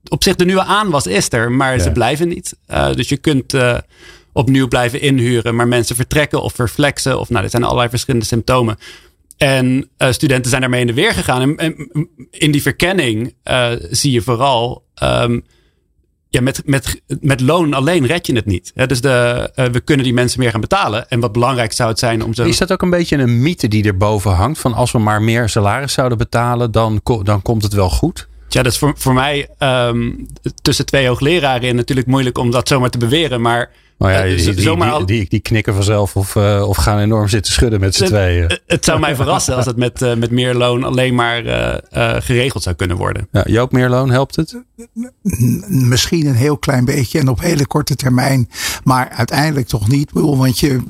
[0.09, 1.83] op zich de nieuwe aanwas is er, maar ja.
[1.83, 2.57] ze blijven niet.
[2.95, 3.55] dus je kunt
[4.35, 7.21] opnieuw blijven inhuren, maar mensen vertrekken of verflexen.
[7.21, 8.79] Of nou, er zijn allerlei verschillende symptomen.
[9.37, 11.41] En uh, studenten zijn daarmee in de weer gegaan.
[11.41, 11.91] En, en
[12.31, 14.85] in die verkenning uh, zie je vooral.
[15.03, 15.45] Um,
[16.29, 18.73] ja, met, met, met loon alleen red je het niet.
[18.87, 21.09] Dus de, uh, we kunnen die mensen meer gaan betalen.
[21.09, 22.45] En wat belangrijk zou het zijn om zo.
[22.45, 24.59] Is dat ook een beetje een mythe die erboven hangt?
[24.59, 28.29] Van als we maar meer salaris zouden betalen, dan, dan komt het wel goed?
[28.49, 30.27] Ja, dat is voor, voor mij um,
[30.63, 33.41] tussen twee hoogleraren in natuurlijk moeilijk om dat zomaar te beweren.
[33.41, 37.29] Maar nou ja, die, die, die, die, die knikken vanzelf of, uh, of gaan enorm
[37.29, 38.43] zitten schudden met z'n tweeën.
[38.43, 42.15] Het, het zou mij verrassen als het met, uh, met meer loon alleen maar uh,
[42.21, 43.29] geregeld zou kunnen worden.
[43.33, 44.63] Ja, Joop, meer loon helpt het?
[45.69, 48.49] Misschien een heel klein beetje en op hele korte termijn.
[48.85, 50.11] Maar uiteindelijk toch niet.
[50.13, 50.81] Want je,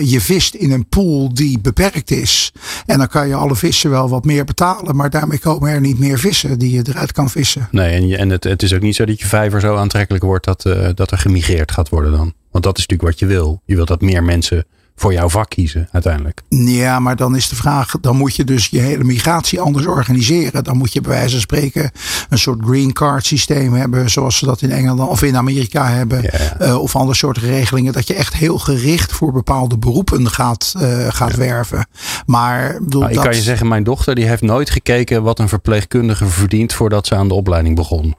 [0.00, 2.52] je vist in een pool die beperkt is.
[2.86, 4.96] En dan kan je alle vissen wel wat meer betalen.
[4.96, 7.68] Maar daarmee komen er niet meer vissen die je eruit kan vissen.
[7.70, 10.24] Nee, en, je, en het, het is ook niet zo dat je vijver zo aantrekkelijk
[10.24, 10.62] wordt dat,
[10.94, 12.29] dat er gemigreerd gaat worden dan.
[12.50, 13.62] Want dat is natuurlijk wat je wil.
[13.64, 14.64] Je wilt dat meer mensen
[15.00, 16.42] voor jouw vak kiezen uiteindelijk.
[16.48, 20.64] Ja, maar dan is de vraag, dan moet je dus je hele migratie anders organiseren.
[20.64, 21.90] Dan moet je bij wijze van spreken
[22.28, 26.22] een soort green card systeem hebben, zoals ze dat in Engeland of in Amerika hebben.
[26.22, 26.60] Ja.
[26.60, 31.06] Uh, of andere soorten regelingen, dat je echt heel gericht voor bepaalde beroepen gaat, uh,
[31.08, 31.36] gaat ja.
[31.36, 31.86] werven.
[32.26, 33.26] Maar bedoel, nou, ik dat...
[33.26, 37.14] kan je zeggen, mijn dochter die heeft nooit gekeken wat een verpleegkundige verdient voordat ze
[37.14, 38.14] aan de opleiding begon.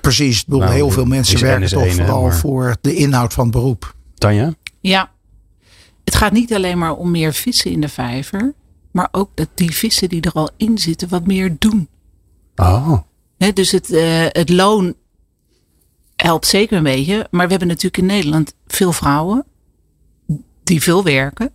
[0.00, 0.44] Precies.
[0.44, 2.36] Bedoel, nou, heel veel mensen werken toch vooral maar...
[2.36, 3.94] voor de inhoud van het beroep.
[4.14, 4.54] Tanja?
[4.80, 5.10] Ja.
[6.04, 8.54] Het gaat niet alleen maar om meer vissen in de vijver.
[8.90, 11.88] Maar ook dat die vissen die er al in zitten wat meer doen.
[12.56, 12.98] Oh.
[13.38, 14.94] He, dus het, uh, het loon
[16.16, 17.26] helpt zeker een beetje.
[17.30, 19.44] Maar we hebben natuurlijk in Nederland veel vrouwen.
[20.62, 21.52] Die veel werken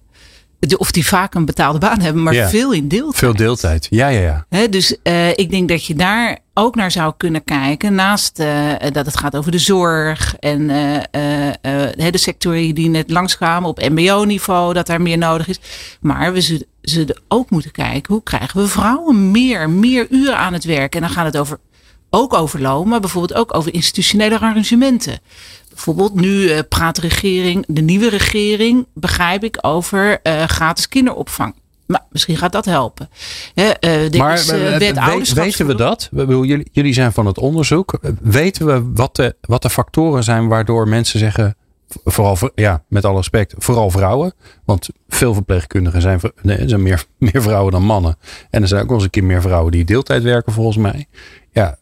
[0.78, 2.50] of die vaak een betaalde baan hebben, maar ja.
[2.50, 3.18] veel in deeltijd.
[3.18, 4.46] Veel deeltijd, ja, ja, ja.
[4.50, 7.96] He, dus uh, ik denk dat je daar ook naar zou kunnen kijken.
[7.96, 13.70] Naast uh, dat het gaat over de zorg en uh, de sectoren die net langskwamen
[13.70, 15.60] op MBO-niveau, dat daar meer nodig is.
[16.02, 20.54] Maar we zullen, zullen ook moeten kijken hoe krijgen we vrouwen meer, meer uren aan
[20.54, 20.96] het werk.
[20.96, 21.60] En dan gaat het over
[22.16, 25.20] ook over loon, maar bijvoorbeeld ook over institutionele arrangementen.
[25.74, 31.56] Bijvoorbeeld nu uh, praat de regering, de nieuwe regering, begrijp ik, over uh, gratis kinderopvang.
[31.86, 33.10] Maar misschien gaat dat helpen.
[33.54, 33.72] He,
[34.10, 34.34] uh, maar
[35.20, 36.10] is, weten we dat?
[36.12, 38.00] Jullie, jullie zijn van het onderzoek.
[38.22, 41.56] Weten we wat de, wat de factoren zijn waardoor mensen zeggen
[42.04, 44.34] vooral, ja, met alle respect, vooral vrouwen.
[44.66, 48.18] Want veel verpleegkundigen zijn, nee, zijn meer, meer vrouwen dan mannen.
[48.50, 51.06] En er zijn ook wel eens een keer meer vrouwen die deeltijd werken, volgens mij.
[51.52, 51.78] Ja,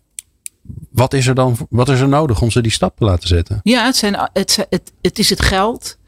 [0.91, 3.59] wat is er dan wat is er nodig om ze die stap te laten zetten?
[3.63, 5.99] Ja, het, zijn, het, het, het is het geld.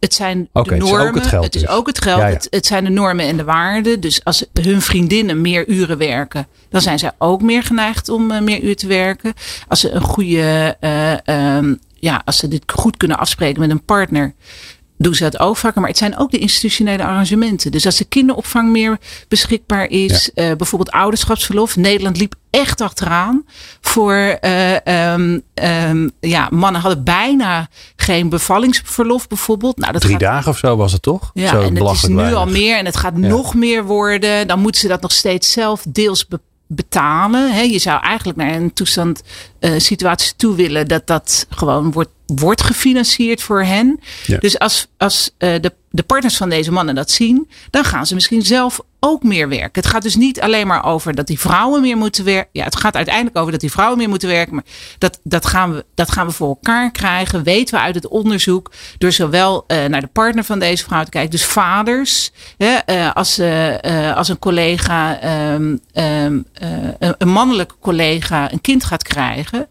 [0.00, 1.06] Het zijn okay, de normen.
[1.06, 1.44] Het is ook het geld.
[1.44, 1.70] Het, is dus.
[1.70, 2.18] ook het, geld.
[2.18, 2.32] Ja, ja.
[2.32, 4.00] Het, het, zijn de normen en de waarden.
[4.00, 8.40] Dus als hun vriendinnen meer uren werken, dan zijn zij ook meer geneigd om uh,
[8.40, 9.34] meer uren te werken.
[9.68, 13.84] Als ze een goede, uh, um, ja, als ze dit goed kunnen afspreken met een
[13.84, 14.34] partner,
[15.02, 15.80] doen ze dat ook vaker.
[15.80, 17.70] Maar het zijn ook de institutionele arrangementen.
[17.70, 20.30] Dus als de kinderopvang meer beschikbaar is.
[20.34, 20.50] Ja.
[20.50, 21.76] Uh, bijvoorbeeld ouderschapsverlof.
[21.76, 23.44] Nederland liep echt achteraan.
[23.80, 29.76] Voor uh, um, um, ja, mannen hadden bijna geen bevallingsverlof bijvoorbeeld.
[29.76, 31.30] Nou, dat Drie gaat, dagen of zo was het toch?
[31.34, 32.38] Ja, zo en het is nu weinig.
[32.38, 32.78] al meer.
[32.78, 33.28] En het gaat ja.
[33.28, 34.46] nog meer worden.
[34.46, 37.52] Dan moeten ze dat nog steeds zelf deels bepalen betalen.
[37.52, 39.22] He, je zou eigenlijk naar een toestand,
[39.60, 44.00] uh, situatie toe willen dat dat gewoon wordt, wordt gefinancierd voor hen.
[44.26, 44.38] Ja.
[44.38, 48.14] Dus als, als uh, de, de partners van deze mannen dat zien, dan gaan ze
[48.14, 49.82] misschien zelf ook meer werken.
[49.82, 52.50] Het gaat dus niet alleen maar over dat die vrouwen meer moeten werken.
[52.52, 54.54] Ja, het gaat uiteindelijk over dat die vrouwen meer moeten werken.
[54.54, 54.64] Maar
[54.98, 57.42] dat, dat, gaan, we, dat gaan we voor elkaar krijgen.
[57.42, 58.72] Weten we uit het onderzoek.
[58.98, 61.30] Door zowel uh, naar de partner van deze vrouw te kijken.
[61.30, 62.32] Dus vaders.
[62.56, 65.18] Hè, uh, als, uh, als een collega,
[65.54, 66.46] um, een,
[67.18, 69.68] een mannelijke collega een kind gaat krijgen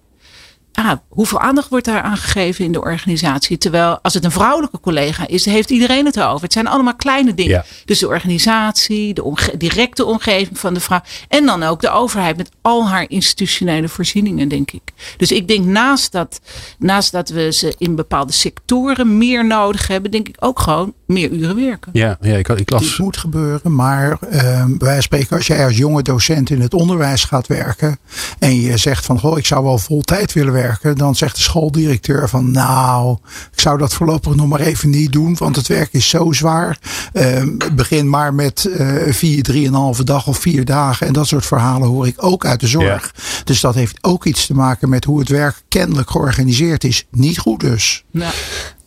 [0.86, 3.58] ah, hoeveel aandacht wordt daar aan gegeven in de organisatie?
[3.58, 6.44] Terwijl als het een vrouwelijke collega is, heeft iedereen het erover.
[6.44, 7.52] Het zijn allemaal kleine dingen.
[7.52, 7.66] Ja.
[7.86, 11.02] Dus de organisatie, de omge directe omgeving van de vrouw.
[11.28, 14.82] En dan ook de overheid met al haar institutionele voorzieningen, denk ik.
[15.18, 16.42] Dus ik denk naast dat,
[16.80, 21.32] naast dat we ze in bepaalde sectoren meer nodig hebben, denk ik ook gewoon meer
[21.32, 21.92] uren werken.
[21.94, 22.90] Ja, ja ik, ik las.
[22.90, 27.24] Het moet gebeuren, maar uh, wij spreken als jij als jonge docent in het onderwijs
[27.24, 28.00] gaat werken
[28.40, 31.36] en je zegt van goh, ik zou wel vol tijd willen werken werken, dan zegt
[31.36, 33.18] de schooldirecteur van nou,
[33.52, 36.78] ik zou dat voorlopig nog maar even niet doen, want het werk is zo zwaar.
[37.14, 41.08] Uh, begin maar met uh, vier, drieënhalve dag of vier dagen.
[41.08, 43.14] En dat soort verhalen hoor ik ook uit de zorg.
[43.44, 47.06] Dus dat heeft ook iets te maken met hoe het werk kennelijk georganiseerd is.
[47.12, 48.04] Niet goed dus.
[48.12, 48.32] Ja.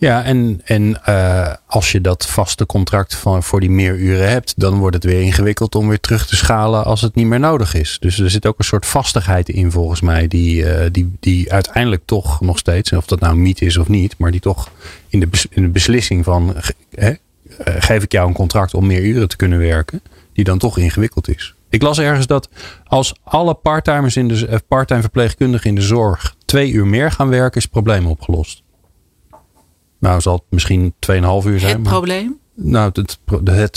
[0.02, 4.54] Ja, en, en uh, als je dat vaste contract van, voor die meer uren hebt,
[4.56, 7.74] dan wordt het weer ingewikkeld om weer terug te schalen als het niet meer nodig
[7.74, 7.96] is.
[8.00, 12.02] Dus er zit ook een soort vastigheid in volgens mij, die, uh, die, die uiteindelijk
[12.04, 14.70] toch nog steeds, of dat nou niet is of niet, maar die toch
[15.08, 16.54] in de, in de beslissing van
[16.94, 17.16] hè, uh,
[17.64, 21.28] geef ik jou een contract om meer uren te kunnen werken, die dan toch ingewikkeld
[21.28, 21.54] is.
[21.68, 22.48] Ik las ergens dat
[22.84, 27.56] als alle parttimers in de parttime verpleegkundigen in de zorg twee uur meer gaan werken,
[27.56, 28.62] is het probleem opgelost.
[30.02, 31.72] Nou, zal het misschien 2,5 uur zijn.
[31.72, 32.38] Het probleem?
[32.54, 33.18] Nou, het, het,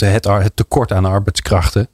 [0.00, 1.88] het, tekort aan arbeidskrachten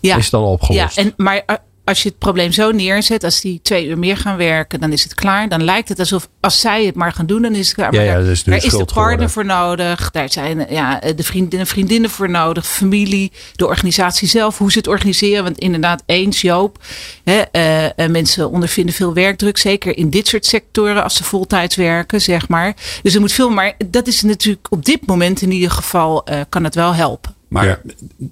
[0.00, 0.16] ja.
[0.16, 0.96] is dan al opgelost.
[0.96, 4.36] Ja, en, maar als je het probleem zo neerzet, als die twee uur meer gaan
[4.36, 5.48] werken, dan is het klaar.
[5.48, 7.94] Dan lijkt het alsof als zij het maar gaan doen, dan is het klaar.
[7.94, 10.10] Ja, ja, dus daar is de partner voor nodig.
[10.10, 12.66] Daar zijn ja, de vriendinnen, vriendinnen voor nodig.
[12.66, 15.44] Familie, de organisatie zelf, hoe ze het organiseren.
[15.44, 16.78] Want inderdaad, eens Joop,
[17.24, 19.58] hè, uh, mensen ondervinden veel werkdruk.
[19.58, 22.76] Zeker in dit soort sectoren als ze voltijds werken, zeg maar.
[23.02, 26.40] Dus er moet veel, maar dat is natuurlijk op dit moment in ieder geval, uh,
[26.48, 27.37] kan het wel helpen.
[27.48, 27.80] Maar,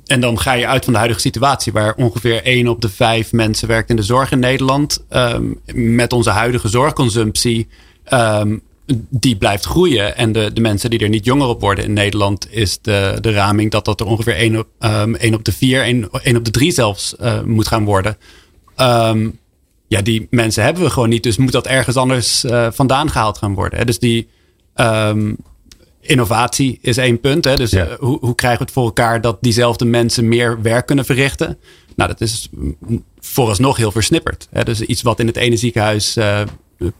[0.07, 3.33] En dan ga je uit van de huidige situatie, waar ongeveer 1 op de 5
[3.33, 5.05] mensen werkt in de zorg in Nederland.
[5.11, 7.69] Um, met onze huidige zorgconsumptie,
[8.13, 8.63] um,
[9.11, 10.17] die blijft groeien.
[10.17, 13.33] En de, de mensen die er niet jonger op worden in Nederland, is de, de
[13.33, 16.45] raming dat dat er ongeveer 1 op, um, 1 op de 4, 1, 1 op
[16.45, 18.17] de 3 zelfs uh, moet gaan worden.
[19.89, 23.39] ja, die mensen hebben we gewoon niet, dus moet dat ergens anders uh, vandaan gehaald
[23.39, 23.79] gaan worden.
[23.79, 23.85] Hè?
[23.85, 24.29] Dus die
[26.07, 27.45] innovatie is één punt.
[27.45, 27.57] Hè?
[27.57, 27.87] Dus ja.
[27.87, 31.59] uh, hoe, hoe krijgen we het voor elkaar dat diezelfde mensen meer werk kunnen verrichten?
[31.97, 32.49] Nou, dat is
[33.19, 34.49] vooralsnog heel versnipperd.
[34.51, 34.65] Hè?
[34.65, 36.41] Dus iets wat in het ene ziekenhuis uh,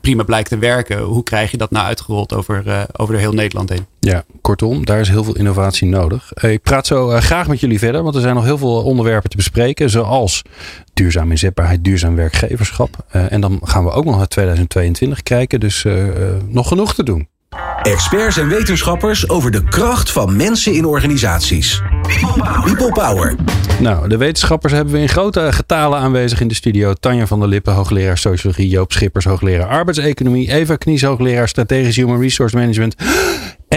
[0.01, 0.99] prima blijkt te werken.
[0.99, 3.87] Hoe krijg je dat nou uitgerold over, uh, over heel Nederland heen?
[4.01, 6.33] Ja, kortom, daar is heel veel innovatie nodig.
[6.35, 9.37] Ik praat zo graag met jullie verder, want er zijn nog heel veel onderwerpen te
[9.37, 9.91] bespreken.
[9.91, 10.43] Zoals
[10.95, 12.97] duurzaam inzetbaarheid, duurzaam werkgeverschap.
[13.09, 15.61] en dan gaan we ook nog naar 2022 kijken.
[15.61, 15.85] Dus
[16.49, 17.29] nog genoeg te doen.
[17.87, 21.83] Experts en wetenschappers over de kracht van mensen in organisaties.
[22.65, 23.35] People Power.
[23.81, 26.93] Nou, de wetenschappers hebben we in grote getalen aanwezig in de studio.
[26.93, 28.69] Tanja van der Lippen, hoogleraar sociologie.
[28.69, 30.53] Joop Schippers, hoogleraar arbeidseconomie.
[30.53, 32.95] Eva Knies, hoogleraar strategisch human resource management.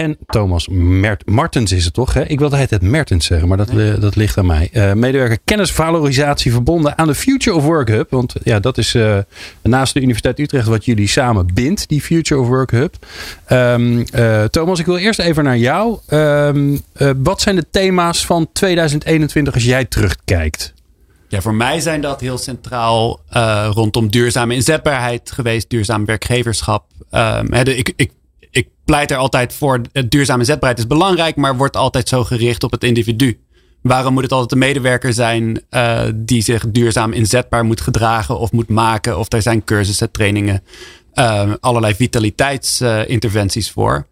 [0.00, 2.14] En Thomas Mert Martens is het toch?
[2.14, 2.24] Hè?
[2.24, 3.98] Ik wilde het Mertens zeggen, maar dat, nee.
[3.98, 4.70] dat ligt aan mij.
[4.72, 8.10] Uh, medewerker kennisvalorisatie verbonden aan de Future of Work Hub.
[8.10, 9.18] Want ja, dat is uh,
[9.62, 12.94] naast de Universiteit Utrecht wat jullie samen bindt, die Future of Work Hub.
[13.48, 15.98] Um, uh, Thomas, ik wil eerst even naar jou.
[16.08, 16.80] Um,
[17.22, 20.74] wat zijn de thema's van 2021 als jij terugkijkt?
[21.28, 23.20] Ja, voor mij zijn dat heel centraal
[23.70, 26.84] rondom duurzame inzetbaarheid geweest, duurzaam werkgeverschap.
[27.10, 28.10] Um, he, de, ik, ik
[28.50, 29.80] ik pleit er altijd voor.
[30.08, 33.40] Duurzame zetbaarheid is belangrijk, maar wordt altijd zo gericht op het individu.
[33.82, 38.52] Waarom moet het altijd de medewerker zijn uh, die zich duurzaam inzetbaar moet gedragen of
[38.52, 39.18] moet maken?
[39.18, 40.62] Of er zijn cursussen, trainingen,
[41.14, 44.06] uh, allerlei vitaliteitsinterventies voor.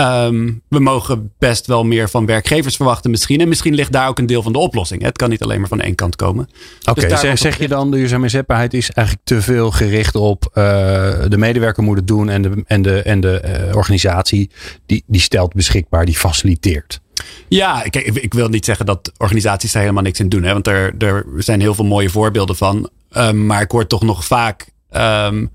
[0.00, 3.40] Um, we mogen best wel meer van werkgevers verwachten misschien.
[3.40, 5.02] En misschien ligt daar ook een deel van de oplossing.
[5.02, 6.48] Het kan niet alleen maar van één kant komen.
[6.80, 10.44] Oké, okay, dus zeg, zeg je dan duurzame inzetbaarheid is eigenlijk te veel gericht op
[10.44, 10.54] uh,
[11.28, 14.50] de medewerker moet het doen en de, en de, en de uh, organisatie
[14.86, 17.00] die, die stelt beschikbaar, die faciliteert.
[17.48, 20.42] Ja, kijk, ik wil niet zeggen dat organisaties daar helemaal niks in doen.
[20.42, 22.90] Hè, want er, er zijn heel veel mooie voorbeelden van.
[23.16, 24.70] Um, maar ik hoor toch nog vaak...
[24.96, 25.50] Um,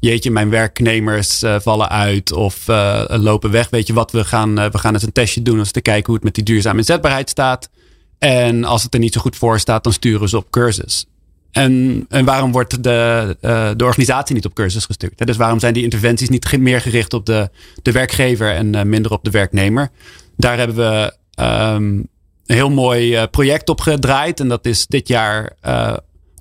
[0.00, 3.70] jeetje, mijn werknemers uh, vallen uit of uh, lopen weg.
[3.70, 6.06] Weet je wat, we gaan, uh, we gaan eens een testje doen om te kijken
[6.06, 7.70] hoe het met die duurzame inzetbaarheid staat.
[8.18, 11.06] En als het er niet zo goed voor staat, dan sturen ze op cursus.
[11.50, 13.36] En, en waarom wordt de,
[13.76, 15.26] de organisatie niet op cursus gestuurd?
[15.26, 17.50] Dus waarom zijn die interventies niet meer gericht op de,
[17.82, 19.90] de werkgever en minder op de werknemer?
[20.36, 22.08] Daar hebben we um,
[22.46, 24.40] een heel mooi project op gedraaid.
[24.40, 25.52] En dat is dit jaar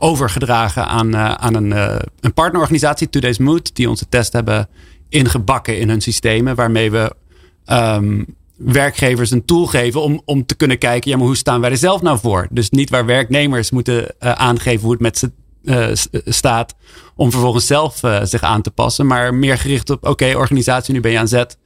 [0.02, 4.70] overgedragen aan, uh, aan een, uh, een partnerorganisatie, Today's Mood, die onze test hebben
[5.10, 7.16] ingebakken in hun systemen, waarmee we
[7.72, 8.26] um,
[8.58, 11.78] werkgevers een tool geven om, om te kunnen kijken, ja, maar hoe staan wij er
[11.78, 12.48] zelf nou voor?
[12.52, 15.32] Dus niet waar werknemers moeten uh, aangeven hoe het met ze
[16.26, 16.76] staat,
[17.16, 21.00] om vervolgens zelf zich aan te passen, maar meer gericht op, oké, okay, organisatie, nu
[21.00, 21.58] ben je aan zet.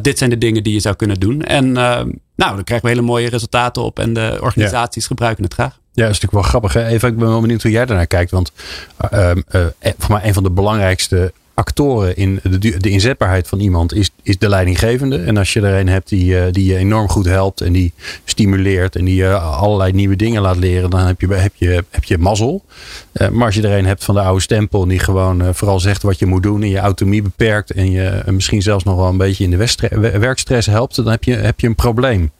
[0.00, 1.42] dit zijn de dingen die je zou kunnen doen.
[1.42, 5.08] En nou, dan krijgen we hele mooie resultaten op en de organisaties ja.
[5.08, 5.78] gebruiken het graag.
[5.96, 6.72] Ja, dat is natuurlijk wel grappig.
[6.72, 6.86] Hè?
[6.86, 8.30] Even, ik ben wel benieuwd hoe jij daarnaar kijkt.
[8.30, 8.52] Want
[9.12, 9.66] uh, uh,
[9.98, 14.38] voor mij een van de belangrijkste actoren in de, de inzetbaarheid van iemand is, is
[14.38, 15.18] de leidinggevende.
[15.18, 17.92] En als je er een hebt die, eh, die je enorm goed helpt en die
[18.24, 22.04] stimuleert en die je allerlei nieuwe dingen laat leren, dan heb je, heb je, heb
[22.04, 22.64] je mazzel.
[23.32, 26.18] Maar als je er een hebt van de oude stempel die gewoon vooral zegt wat
[26.18, 29.44] je moet doen en je autonomie beperkt en je misschien zelfs nog wel een beetje
[29.44, 32.30] in de werkstress helpt, dan heb je, heb je een probleem.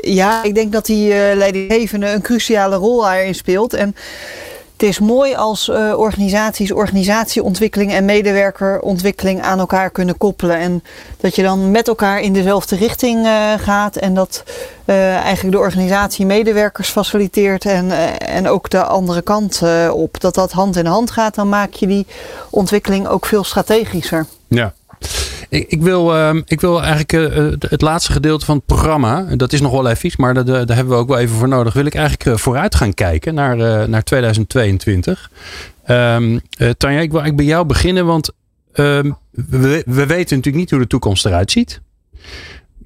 [0.00, 3.74] Ja, ik denk dat die leidinggevende een cruciale rol daarin speelt.
[3.74, 3.96] En
[4.76, 10.56] het is mooi als uh, organisaties organisatieontwikkeling en medewerkerontwikkeling aan elkaar kunnen koppelen.
[10.56, 10.82] En
[11.20, 13.28] dat je dan met elkaar in dezelfde richting
[13.58, 13.96] gaat.
[13.96, 14.42] En dat
[14.84, 19.62] eigenlijk de organisatie medewerkers faciliteert en, en ook de andere kant
[19.92, 20.20] op.
[20.20, 22.06] Dat dat hand in hand gaat, dan maak je die
[22.50, 24.26] ontwikkeling ook veel strategischer.
[24.48, 24.74] Ja.
[25.48, 29.52] Ik, ik, wil, uh, ik wil eigenlijk uh, het laatste gedeelte van het programma, dat
[29.52, 31.72] is nog wel even iets, maar daar, daar hebben we ook wel even voor nodig.
[31.72, 35.30] Wil ik eigenlijk uh, vooruit gaan kijken naar, naar 2022.
[35.86, 38.30] Um, Tanja, ik wil eigenlijk bij jou beginnen, want
[38.72, 41.80] ehm, we, we weten natuurlijk niet hoe de toekomst eruit ziet.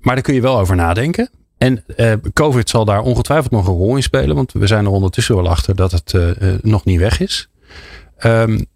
[0.01, 1.31] Maar daar kun je wel over nadenken.
[1.59, 1.85] En
[2.33, 5.49] COVID zal daar ongetwijfeld nog een rol in spelen, want we zijn er ondertussen wel
[5.49, 6.15] achter dat het
[6.63, 7.49] nog niet weg is.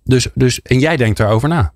[0.05, 1.73] Dus, dus, en jij denkt daarover na.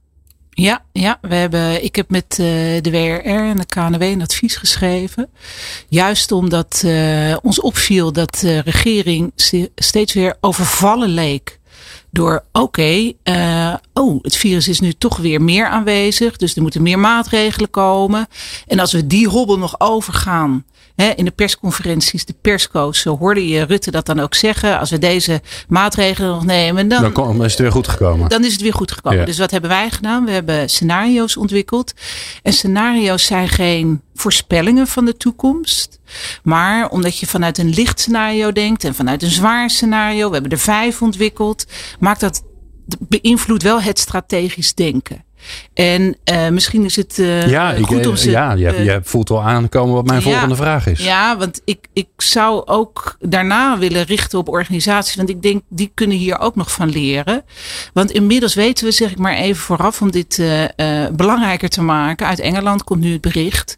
[0.61, 2.47] Ja, ja we hebben, ik heb met uh,
[2.81, 5.29] de WRR en de KNW een advies geschreven.
[5.89, 9.33] Juist omdat uh, ons opviel dat de regering
[9.75, 11.59] steeds weer overvallen leek.
[12.11, 13.75] Door oké, uh,
[14.09, 16.37] oh, het virus is nu toch weer meer aanwezig.
[16.37, 18.27] Dus er moeten meer maatregelen komen.
[18.67, 20.65] En als we die hobbel nog overgaan
[21.17, 24.79] in de persconferenties, de persco's, zo hoorde je Rutte dat dan ook zeggen.
[24.79, 28.29] Als we deze maatregelen nog nemen, dan, dan is het weer goed gekomen.
[28.29, 29.27] Dan is het weer goed gekomen.
[29.27, 30.25] Dus wat hebben wij gedaan?
[30.25, 31.95] We hebben scenario's ontwikkeld.
[32.43, 36.01] En scenario's zijn geen voorspellingen van de toekomst.
[36.43, 40.53] Maar omdat je vanuit een licht scenario denkt en vanuit een zwaar scenario, we hebben
[40.53, 41.65] er vijf ontwikkeld,
[41.99, 42.43] maakt dat
[42.99, 45.25] beïnvloedt wel het strategisch denken.
[45.75, 48.31] En uh, misschien is het uh, ja, goed om ze...
[48.31, 51.05] Ja, je, je voelt wel aankomen wat mijn volgende vraag is.
[51.05, 55.15] Ja, want ik, ik zou ook daarna willen richten op organisaties.
[55.15, 57.45] Want ik denk, die kunnen hier ook nog van leren.
[57.93, 60.43] Want inmiddels weten we, zeg ik maar even vooraf, om dit
[61.13, 62.27] belangrijker te maken.
[62.27, 63.77] Uit Engeland komt nu het bericht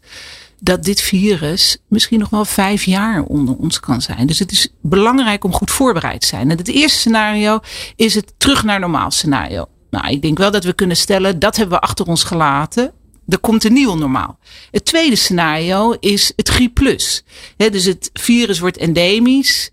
[0.63, 4.27] dat dit virus misschien nog wel vijf jaar onder ons kan zijn.
[4.27, 6.51] Dus het is belangrijk om goed voorbereid te zijn.
[6.51, 7.59] En het eerste scenario
[7.95, 9.65] is het terug naar normaal scenario.
[9.89, 12.91] Nou, ik denk wel dat we kunnen stellen dat hebben we achter ons gelaten.
[13.27, 14.39] Er komt een nieuw normaal.
[14.71, 17.23] Het tweede scenario is het griep plus.
[17.57, 19.71] dus het virus wordt endemisch.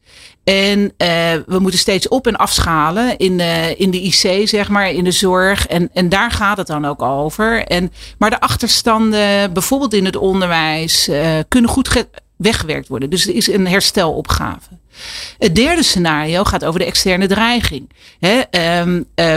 [0.48, 0.88] En uh,
[1.46, 5.10] we moeten steeds op en afschalen in de, in de IC, zeg maar, in de
[5.10, 5.66] zorg.
[5.66, 7.64] En, en daar gaat het dan ook over.
[7.64, 13.10] En, maar de achterstanden, bijvoorbeeld in het onderwijs, uh, kunnen goed weggewerkt worden.
[13.10, 14.68] Dus er is een herstelopgave.
[15.38, 17.90] Het derde scenario gaat over de externe dreiging.
[18.20, 18.40] Uh,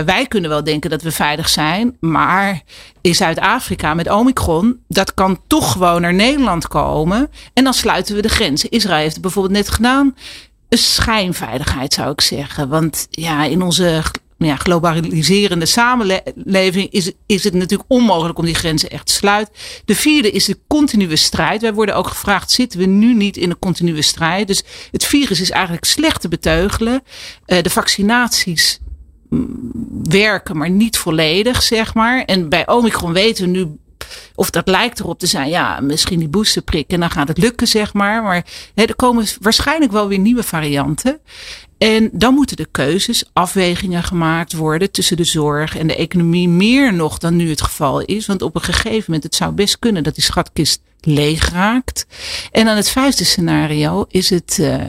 [0.06, 2.62] wij kunnen wel denken dat we veilig zijn, maar
[3.02, 7.30] in Zuid-Afrika met Omicron, dat kan toch gewoon naar Nederland komen.
[7.54, 8.70] En dan sluiten we de grenzen.
[8.70, 10.16] Israël heeft het bijvoorbeeld net gedaan
[10.72, 12.70] een schijnveiligheid, zou ik zeggen.
[12.70, 14.04] Want ja, in onze
[14.38, 19.54] ja, globaliserende samenleving is, is het natuurlijk onmogelijk om die grenzen echt te sluiten.
[19.86, 21.62] De vierde is de continue strijd.
[21.62, 24.48] Wij worden ook gevraagd, zitten we nu niet in een continue strijd?
[24.48, 27.04] Dus het virus is eigenlijk slecht te beteugelen.
[27.48, 28.80] Uh, de vaccinaties
[29.30, 29.72] mm,
[30.04, 32.24] werken, maar niet volledig, zeg maar.
[32.24, 33.78] En bij Omicron weten we nu
[34.36, 37.68] of dat lijkt erop te zijn, ja, misschien die boosterprik en dan gaat het lukken,
[37.68, 38.24] zeg maar.
[38.24, 38.46] Maar
[38.76, 41.20] hè, er komen waarschijnlijk wel weer nieuwe varianten.
[41.78, 46.50] En dan moeten de keuzes, afwegingen gemaakt worden tussen de zorg en de economie.
[46.50, 48.26] Meer nog dan nu het geval is.
[48.26, 52.06] Want op een gegeven moment, het zou best kunnen dat die schatkist leeg raakt.
[52.52, 54.58] En dan het vijfde scenario is het.
[54.60, 54.84] Uh,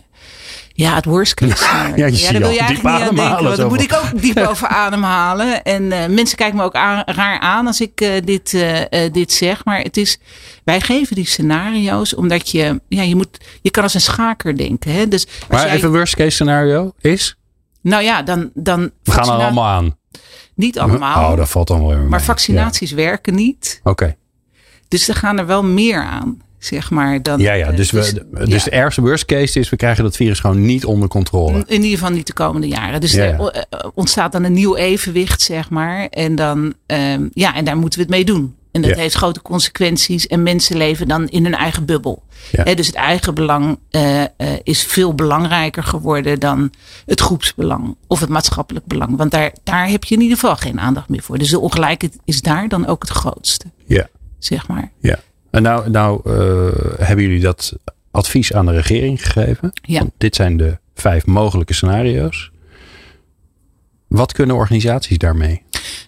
[0.75, 1.65] ja, het worst case
[1.97, 3.45] Ja, je ja, daar wil je eigenlijk niet aan denken.
[3.45, 5.63] Want dan moet ik ook diep over ademhalen.
[5.63, 8.81] En uh, mensen kijken me ook aan, raar aan als ik uh, dit, uh,
[9.13, 9.65] dit zeg.
[9.65, 10.19] Maar het is,
[10.65, 14.93] wij geven die scenario's omdat je, ja, je moet, je kan als een schaker denken.
[14.93, 15.09] Hè?
[15.09, 17.37] Dus maar jij, even worst case scenario is?
[17.83, 18.51] Nou ja, dan.
[18.55, 19.97] dan We gaan er allemaal aan.
[20.55, 21.31] Niet allemaal.
[21.31, 22.97] Oh, dat valt allemaal Maar vaccinaties ja.
[22.97, 23.81] werken niet.
[23.83, 23.91] Oké.
[23.91, 24.17] Okay.
[24.89, 27.23] Dus er gaan er wel meer aan zeg maar.
[27.23, 30.17] Dan, ja, ja, dus, we, dus, dus de ergste worst case is, we krijgen dat
[30.17, 31.65] virus gewoon niet onder controle.
[31.67, 33.01] In ieder geval niet de komende jaren.
[33.01, 33.39] Dus ja, ja.
[33.39, 36.07] er eh, ontstaat dan een nieuw evenwicht, zeg maar.
[36.07, 38.55] En dan, um, ja, en daar moeten we het mee doen.
[38.73, 40.27] En dat heeft grote consequenties.
[40.27, 42.23] En mensen leven dan in hun eigen bubbel.
[42.75, 44.27] Dus het eigen belang uh, uh,
[44.63, 46.73] is veel belangrijker geworden dan
[47.07, 49.17] het groepsbelang of het maatschappelijk belang.
[49.17, 51.39] Want daar, daar heb je in ieder geval geen aandacht meer voor.
[51.39, 53.65] Dus de ongelijkheid is daar dan ook het grootste.
[53.87, 54.09] Ja.
[54.39, 54.93] Zeg maar.
[55.01, 55.19] Ja.
[55.53, 57.73] En nou, nou uh, hebben jullie dat
[58.11, 59.73] advies aan de regering gegeven?
[59.83, 59.99] Ja.
[59.99, 62.51] Want dit zijn de vijf mogelijke scenario's.
[64.09, 65.63] wat kunnen organisaties daarmee?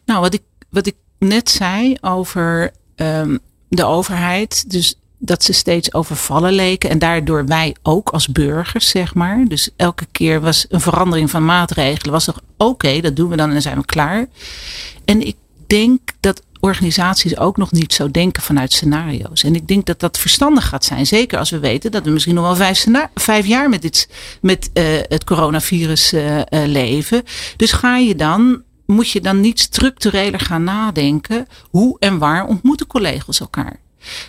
[0.05, 3.39] Nou, wat ik, wat ik net zei over um,
[3.69, 4.71] de overheid.
[4.71, 6.91] Dus dat ze steeds overvallen leken.
[6.91, 9.45] En daardoor wij ook als burgers, zeg maar.
[9.49, 12.13] Dus elke keer was een verandering van maatregelen.
[12.13, 14.27] Was toch oké, dat doen we dan en dan zijn we klaar.
[15.05, 15.37] En ik
[15.67, 19.43] denk dat organisaties ook nog niet zo denken vanuit scenario's.
[19.43, 21.07] En ik denk dat dat verstandig gaat zijn.
[21.07, 24.09] Zeker als we weten dat we misschien nog wel vijf, vijf jaar met, dit,
[24.41, 27.23] met uh, het coronavirus uh, leven.
[27.57, 31.47] Dus ga je dan moet je dan niet structureler gaan nadenken.
[31.71, 33.81] Hoe en waar ontmoeten collega's elkaar?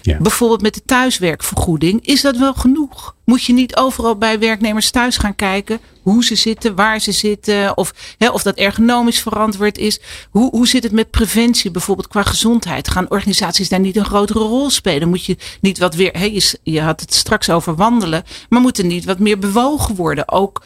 [0.02, 0.18] Ja.
[0.18, 2.06] Bijvoorbeeld met de thuiswerkvergoeding.
[2.06, 3.16] Is dat wel genoeg?
[3.26, 7.78] Moet je niet overal bij werknemers thuis gaan kijken hoe ze zitten, waar ze zitten,
[7.78, 10.00] of, hè, of dat ergonomisch verantwoord is?
[10.30, 12.90] Hoe, hoe zit het met preventie, bijvoorbeeld qua gezondheid?
[12.90, 15.10] Gaan organisaties daar niet een grotere rol spelen?
[15.10, 18.78] Moet je niet wat weer, hè, je, je had het straks over wandelen, maar moet
[18.78, 20.32] er niet wat meer bewogen worden?
[20.32, 20.64] Ook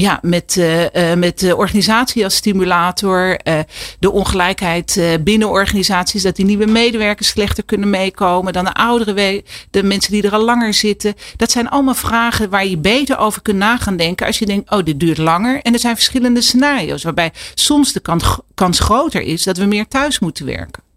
[0.00, 3.40] ja, met, uh, met de organisatie als stimulator.
[3.44, 3.58] Uh,
[3.98, 6.22] de ongelijkheid binnen organisaties.
[6.22, 10.44] Dat die nieuwe medewerkers slechter kunnen meekomen dan de oudere, de mensen die er al
[10.44, 11.14] langer zitten.
[11.36, 14.26] Dat zijn allemaal vragen waar je beter over kunt nagaan denken.
[14.26, 15.60] Als je denkt, oh, dit duurt langer.
[15.62, 17.02] En er zijn verschillende scenario's.
[17.02, 20.89] Waarbij soms de kans, kans groter is dat we meer thuis moeten werken.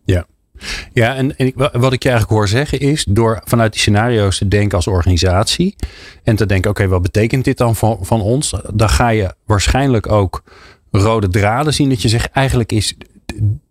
[0.94, 1.16] Ja.
[1.16, 4.76] En, en wat ik je eigenlijk hoor zeggen is, door vanuit die scenario's te denken
[4.76, 5.76] als organisatie
[6.24, 8.54] en te denken, oké, wat betekent dit dan van, van ons?
[8.74, 10.44] Dan ga je waarschijnlijk ook
[10.92, 12.96] rode draden zien dat je zegt, eigenlijk is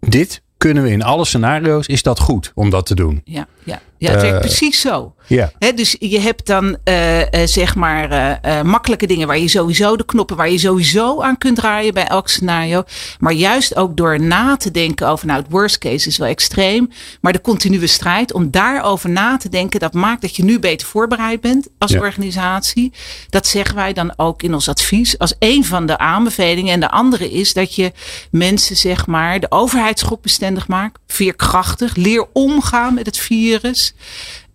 [0.01, 3.21] dit kunnen we in alle scenario's, is dat goed om dat te doen?
[3.25, 3.81] Ja, ja.
[4.03, 5.15] Ja het werkt uh, precies zo.
[5.27, 5.53] Ja.
[5.59, 10.05] He, dus je hebt dan uh, uh, zeg maar makkelijke dingen waar je sowieso de
[10.05, 12.83] knoppen waar je sowieso aan kunt draaien bij elk scenario.
[13.19, 16.91] Maar juist ook door na te denken over, nou het worst case is wel extreem,
[17.21, 20.87] maar de continue strijd om daarover na te denken, dat maakt dat je nu beter
[20.87, 22.01] voorbereid bent als ja.
[22.01, 22.93] organisatie.
[23.29, 26.73] Dat zeggen wij dan ook in ons advies als een van de aanbevelingen.
[26.73, 27.93] En de andere is dat je
[28.31, 33.92] mensen zeg maar de overheidsschokbestendig maakt, veerkrachtig, leer omgaan met het virus.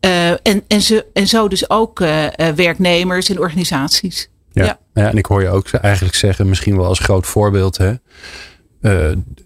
[0.05, 4.29] Uh, en, en, ze, en zo dus ook uh, uh, werknemers en organisaties.
[4.51, 4.63] Ja.
[4.63, 4.79] ja.
[4.93, 5.09] Ja.
[5.09, 7.93] en ik hoor je ook eigenlijk zeggen, misschien wel als groot voorbeeld, hè,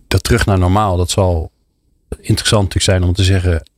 [0.07, 1.51] dat terug naar normaal, dat zal
[2.19, 3.69] interessant natuurlijk zijn om te zeggen,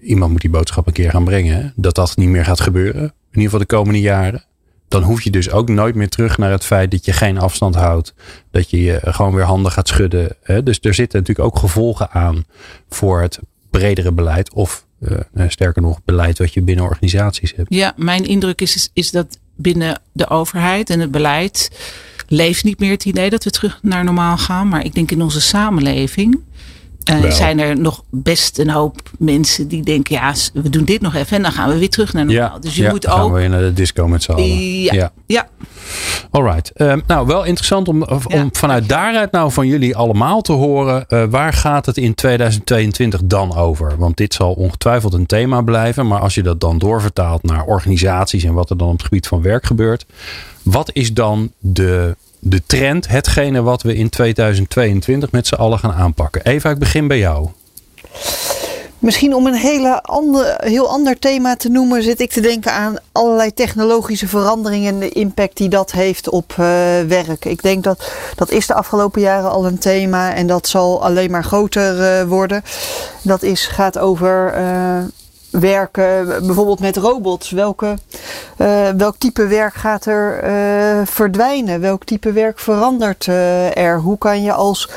[0.00, 3.02] iemand moet die boodschap een keer gaan brengen, hè, dat dat niet meer gaat gebeuren,
[3.02, 4.44] in ieder geval de komende jaren.
[4.88, 7.74] Dan hoef je dus ook nooit meer terug naar het feit dat je geen afstand
[7.74, 8.14] houdt.
[8.50, 10.36] Dat je je gewoon weer handen gaat schudden.
[10.42, 10.62] Hè.
[10.62, 12.44] Dus er zitten natuurlijk ook gevolgen aan
[12.88, 13.38] voor het
[13.70, 14.52] bredere beleid.
[14.52, 14.86] Of
[15.48, 17.74] sterker nog, beleid wat je binnen organisaties hebt.
[17.74, 21.70] Ja, mijn indruk is, is dat binnen de overheid en het beleid
[22.28, 24.68] leeft niet meer het idee dat we terug naar normaal gaan.
[24.68, 26.40] Maar ik denk in onze samenleving
[27.10, 31.14] uh, zijn er nog best een hoop mensen die denken, ja, we doen dit nog
[31.14, 32.52] even en dan gaan we weer terug naar normaal.
[32.54, 33.18] Ja, dus je ja, moet dan ook.
[33.18, 34.82] gaan we weer naar de disco met z'n allen.
[34.82, 35.12] Ja, ja.
[35.26, 35.48] ja.
[36.30, 36.72] Alright.
[36.80, 41.04] Um, nou, wel interessant om, om vanuit daaruit nou van jullie allemaal te horen.
[41.08, 43.94] Uh, waar gaat het in 2022 dan over?
[43.98, 46.06] Want dit zal ongetwijfeld een thema blijven.
[46.06, 49.26] Maar als je dat dan doorvertaalt naar organisaties en wat er dan op het gebied
[49.26, 50.06] van werk gebeurt.
[50.62, 55.92] Wat is dan de de trend, hetgene wat we in 2022 met z'n allen gaan
[55.92, 56.44] aanpakken.
[56.44, 57.48] Eva, ik begin bij jou.
[58.98, 60.02] Misschien om een hele
[60.56, 65.08] heel ander thema te noemen, zit ik te denken aan allerlei technologische veranderingen en de
[65.08, 66.56] impact die dat heeft op uh,
[67.08, 67.44] werk.
[67.44, 71.30] Ik denk dat dat is de afgelopen jaren al een thema en dat zal alleen
[71.30, 72.62] maar groter uh, worden.
[73.22, 74.98] Dat is, gaat over uh,
[75.50, 77.50] werken, bijvoorbeeld met robots.
[77.50, 77.94] Welke,
[78.58, 81.80] uh, welk type werk gaat er uh, verdwijnen?
[81.80, 83.98] Welk type werk verandert uh, er?
[83.98, 84.88] Hoe kan je als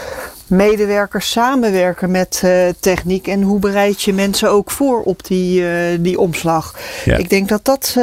[0.47, 2.43] medewerker samenwerken met
[2.79, 5.63] techniek en hoe bereid je mensen ook voor op die,
[6.01, 6.75] die omslag?
[7.05, 7.17] Ja.
[7.17, 7.95] Ik denk dat dat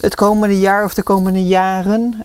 [0.00, 2.24] het komende jaar of de komende jaren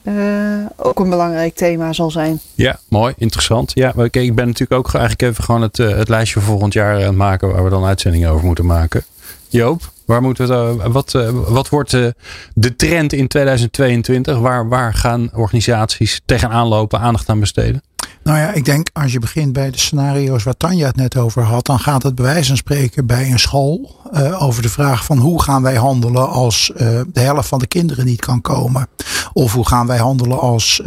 [0.76, 2.40] ook een belangrijk thema zal zijn.
[2.56, 3.72] Ja, mooi, interessant.
[3.74, 6.96] Ja, kijk, ik ben natuurlijk ook eigenlijk even gewoon het, het lijstje voor volgend jaar
[6.96, 9.04] aan het maken waar we dan uitzendingen over moeten maken.
[9.50, 12.08] Joop, waar moeten we, uh, wat, uh, wat wordt uh,
[12.54, 14.38] de trend in 2022?
[14.38, 17.82] Waar, waar gaan organisaties tegenaan lopen, aandacht aan besteden?
[18.24, 21.44] Nou ja, ik denk als je begint bij de scenario's waar Tanja het net over
[21.44, 23.96] had, dan gaat het bij wijze van spreken bij een school
[24.40, 28.20] over de vraag van hoe gaan wij handelen als de helft van de kinderen niet
[28.20, 28.88] kan komen.
[29.34, 30.82] Of hoe gaan wij handelen als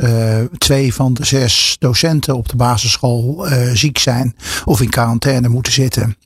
[0.59, 6.17] twee van de zes docenten op de basisschool ziek zijn of in quarantaine moeten zitten.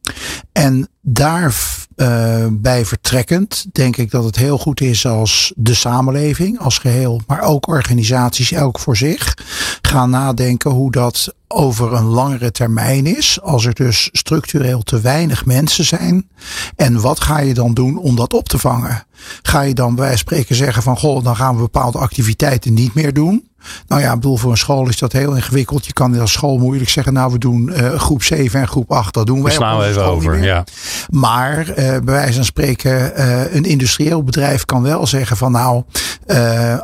[0.53, 1.55] En daar
[1.97, 7.21] uh, bij vertrekkend denk ik dat het heel goed is als de samenleving als geheel,
[7.27, 9.37] maar ook organisaties elk voor zich
[9.83, 13.39] gaan nadenken hoe dat over een langere termijn is.
[13.43, 16.29] Als er dus structureel te weinig mensen zijn.
[16.77, 19.07] En wat ga je dan doen om dat op te vangen?
[19.43, 23.13] Ga je dan bij spreken zeggen van goh, dan gaan we bepaalde activiteiten niet meer
[23.13, 23.49] doen?
[23.87, 25.87] Nou ja, ik bedoel, voor een school is dat heel ingewikkeld.
[25.87, 29.15] Je kan als school moeilijk zeggen, nou we doen uh, groep 7 en groep 8,
[29.15, 29.53] dat doen wij.
[29.53, 30.65] slaan we even over, ja.
[31.11, 35.83] Maar uh, bij wijze van spreken, uh, een industrieel bedrijf kan wel zeggen van nou,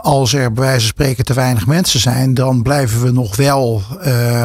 [0.03, 3.83] als er bij wijze van spreken te weinig mensen zijn, dan blijven we nog wel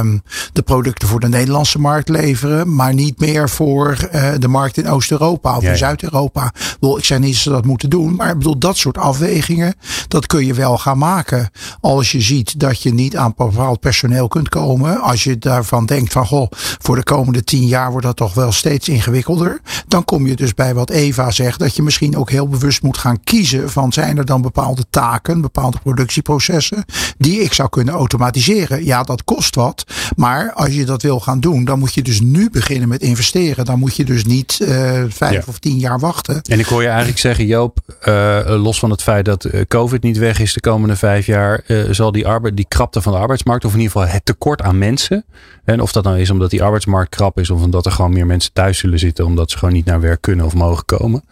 [0.06, 0.18] ehm,
[0.54, 3.98] de producten voor de Nederlandse markt leveren, maar niet meer voor
[4.40, 6.54] de markt in Oost-Europa of in Zuid-Europa.
[6.80, 9.74] Ik zeg niet dat ze dat moeten doen, maar ik bedoel, dat soort afwegingen,
[10.08, 11.50] dat kun je wel gaan maken.
[11.80, 15.02] Als je ziet dat je niet aan bepaald personeel kunt komen.
[15.02, 18.52] Als je daarvan denkt van goh, voor de komende tien jaar wordt dat toch wel
[18.52, 19.62] steeds ingewikkelder.
[19.88, 21.60] Dan kom je dus bij wat Eva zegt.
[21.60, 25.42] Dat je misschien ook heel bewust moet gaan kiezen van zijn er dan bepaalde taken,
[25.42, 26.86] bepaalde productieprocessen
[27.18, 28.86] die ik zou kunnen automatiseren.
[28.86, 29.86] Ja, dat kost wat.
[30.16, 33.66] Maar als je dat wil gaan doen, dan moet je dus nu beginnen met investeren.
[33.66, 36.42] Dan moet je dus niet uh, vijf of tien jaar wachten.
[36.42, 40.04] En ik hoor je eigenlijk zeggen, Joop, uh, los van het feit dat eh, COVID
[40.04, 43.18] niet weg is de komende vijf jaar, uh, zal die, arbeid, die krapte van de
[43.18, 45.26] arbeidsmarkt, of in ieder geval het tekort aan mensen.
[45.64, 48.26] En of dat nou is omdat die arbeidsmarkt krap is, of omdat er gewoon meer
[48.26, 51.24] mensen thuis zullen zitten, omdat ze gewoon niet naar werk kunnen of mogen komen.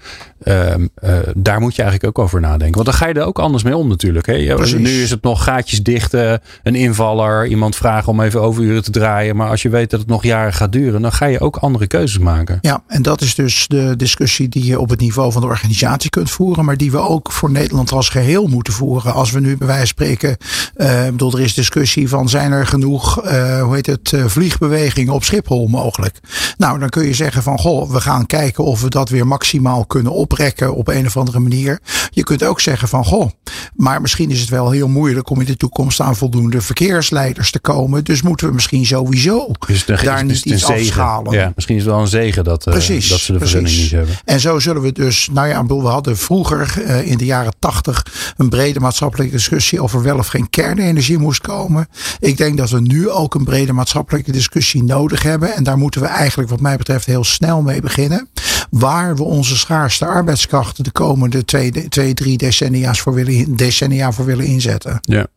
[0.43, 0.73] Uh,
[1.35, 2.73] daar moet je eigenlijk ook over nadenken.
[2.73, 4.25] Want dan ga je er ook anders mee om natuurlijk.
[4.25, 4.33] Hè?
[4.77, 9.35] Nu is het nog gaatjes dichten, een invaller, iemand vragen om even overuren te draaien.
[9.35, 11.87] Maar als je weet dat het nog jaren gaat duren, dan ga je ook andere
[11.87, 12.57] keuzes maken.
[12.61, 16.09] Ja, en dat is dus de discussie die je op het niveau van de organisatie
[16.09, 19.13] kunt voeren, maar die we ook voor Nederland als geheel moeten voeren.
[19.13, 20.37] Als we nu bij wijze van spreken
[20.77, 25.13] uh, bedoel, er is discussie van zijn er genoeg, uh, hoe heet het, uh, vliegbewegingen
[25.13, 26.19] op Schiphol mogelijk.
[26.57, 29.85] Nou, dan kun je zeggen van goh, we gaan kijken of we dat weer maximaal
[29.85, 31.79] kunnen oprekken op een of andere manier.
[32.09, 33.29] Je kunt ook zeggen van goh,
[33.75, 37.59] maar misschien is het wel heel moeilijk om in de toekomst aan voldoende verkeersleiders te
[37.59, 38.03] komen.
[38.03, 41.33] Dus moeten we misschien sowieso dus de, daar niet iets afschalen.
[41.33, 44.15] Ja, misschien is het wel een zegen dat, precies, dat ze de vergunning niet hebben.
[44.25, 48.05] En zo zullen we dus, nou ja, we hadden vroeger in de jaren tachtig
[48.37, 51.87] een brede maatschappelijke discussie over wel of geen kernenergie moest komen.
[52.19, 55.55] Ik denk dat we nu ook een brede maatschappelijke discussie nodig hebben.
[55.55, 58.27] En daar moeten we eigenlijk wat mij betreft heel snel mee beginnen.
[58.73, 64.25] Waar we onze schaarste arbeidskrachten de komende twee, twee drie decennia's voor willen, decennia voor
[64.25, 64.99] willen inzetten.
[65.01, 65.27] Ja.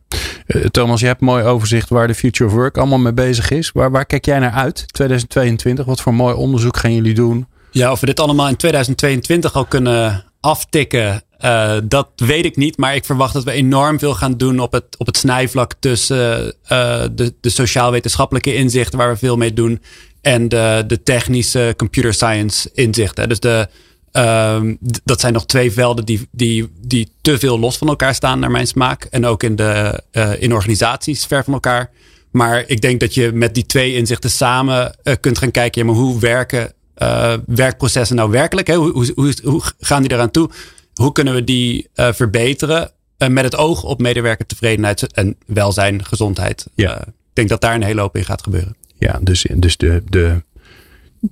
[0.47, 3.51] Uh, Thomas, je hebt een mooi overzicht waar de Future of Work allemaal mee bezig
[3.51, 3.71] is.
[3.71, 4.85] Waar, waar kijk jij naar uit?
[4.87, 7.47] 2022, wat voor mooi onderzoek gaan jullie doen?
[7.71, 12.77] Ja, of we dit allemaal in 2022 al kunnen aftikken, uh, dat weet ik niet.
[12.77, 16.45] Maar ik verwacht dat we enorm veel gaan doen op het, op het snijvlak tussen
[16.45, 19.81] uh, de, de sociaal-wetenschappelijke inzichten, waar we veel mee doen,
[20.27, 23.29] en de, de technische computer science inzichten.
[23.29, 23.67] Dus de,
[24.13, 24.61] uh,
[25.03, 28.51] dat zijn nog twee velden die, die, die te veel los van elkaar staan, naar
[28.51, 29.03] mijn smaak.
[29.03, 31.89] En ook in, de, uh, in organisaties ver van elkaar.
[32.31, 36.01] Maar ik denk dat je met die twee inzichten samen kunt gaan kijken, ja, maar
[36.01, 38.67] hoe werken uh, werkprocessen nou werkelijk?
[38.67, 38.75] Hè?
[38.75, 40.49] Hoe, hoe, hoe, hoe, gaan die eraan toe?
[40.93, 46.67] Hoe kunnen we die verbeteren met het oog op medewerkertevredenheid en welzijn, gezondheid?
[46.75, 46.99] Ja.
[47.07, 48.75] ik denk dat daar een hele hoop in gaat gebeuren.
[48.97, 50.41] Ja, dus, dus de, de,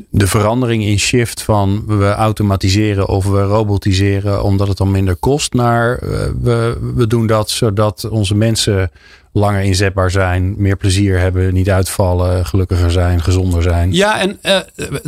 [0.10, 5.54] de verandering in shift van we automatiseren of we robotiseren omdat het dan minder kost,
[5.54, 6.00] naar
[6.42, 8.92] we, we doen dat zodat onze mensen
[9.36, 13.94] langer inzetbaar zijn, meer plezier hebben, niet uitvallen, gelukkiger zijn, gezonder zijn.
[13.94, 14.60] Ja, en uh,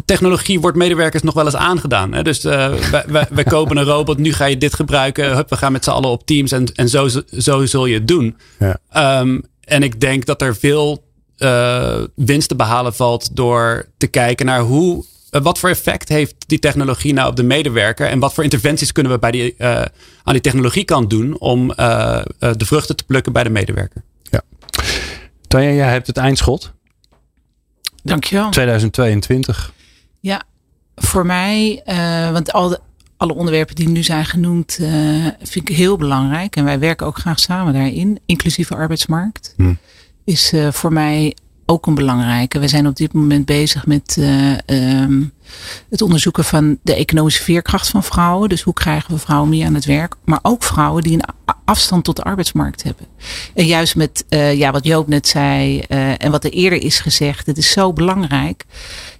[0.05, 2.13] technologie wordt medewerkers nog wel eens aangedaan.
[2.13, 2.23] Hè?
[2.23, 2.73] Dus uh,
[3.07, 5.35] wij, wij, kopen een robot, nu ga je dit gebruiken.
[5.35, 8.07] Hup, we gaan met z'n allen op Teams en, en zo, zo zul je het
[8.07, 8.37] doen.
[8.59, 9.19] Ja.
[9.19, 11.06] Um, en ik denk dat er veel
[11.37, 16.59] uh, winst te behalen valt door te kijken naar hoe wat voor effect heeft die
[16.59, 18.07] technologie nou op de medewerker?
[18.07, 19.81] En wat voor interventies kunnen we bij die, uh,
[20.23, 24.03] aan die technologie kan doen om uh, de vruchten te plukken bij de medewerker?
[25.47, 26.71] Tanja, jij hebt het eindschot.
[28.03, 28.49] Dankjewel.
[28.49, 29.73] 2022.
[30.19, 30.43] Ja,
[30.95, 32.79] voor mij, uh, want al de,
[33.17, 36.55] alle onderwerpen die nu zijn genoemd, uh, vind ik heel belangrijk.
[36.55, 39.53] En wij werken ook graag samen daarin, inclusieve arbeidsmarkt.
[39.57, 39.73] Hm.
[40.27, 42.59] Is uh, voor mij ook een belangrijke.
[42.59, 45.33] We zijn op dit moment bezig met uh, um,
[45.89, 48.49] het onderzoeken van de economische veerkracht van vrouwen.
[48.49, 50.15] Dus hoe krijgen we vrouwen meer aan het werk?
[50.25, 53.05] Maar ook vrouwen die een afstand tot de arbeidsmarkt hebben.
[53.53, 57.45] En juist met uh, ja, wat Joop net zei en wat er eerder is gezegd.
[57.45, 58.65] Het is zo belangrijk.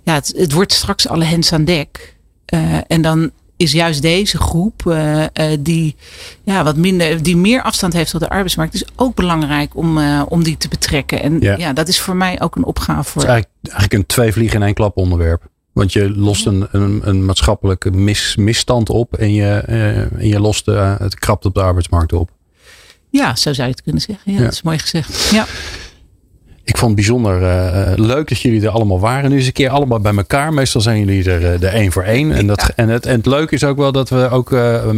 [0.03, 2.15] Ja, het, het wordt straks alle hens aan dek.
[2.87, 5.27] en dan is juist deze groep uh, uh,
[5.59, 5.95] die
[6.43, 10.21] ja, wat minder, die meer afstand heeft tot de arbeidsmarkt, is ook belangrijk om, uh,
[10.27, 11.21] om die te betrekken.
[11.21, 11.57] En ja.
[11.57, 11.73] ja.
[11.73, 13.09] dat is voor mij ook een opgave.
[13.09, 13.21] Voor...
[13.21, 15.49] Het is eigenlijk, eigenlijk een twee vliegen in één klap onderwerp.
[15.71, 19.49] Want je lost een, een, een maatschappelijke mis, misstand op en je,
[20.17, 22.31] en je lost de, het krapt op de arbeidsmarkt op.
[23.09, 24.31] Ja, zo zou je het kunnen zeggen.
[24.31, 24.43] Ja, ja.
[24.43, 25.29] dat is mooi gezegd.
[25.29, 25.45] Ja.
[26.67, 29.29] Ik vond het bijzonder uh, leuk dat jullie er allemaal waren.
[29.29, 30.53] Nu eens een keer allemaal bij elkaar.
[30.53, 32.31] Meestal zijn jullie er uh, de één voor één.
[32.31, 34.51] En, dat, en, het, en het leuke is ook wel dat we ook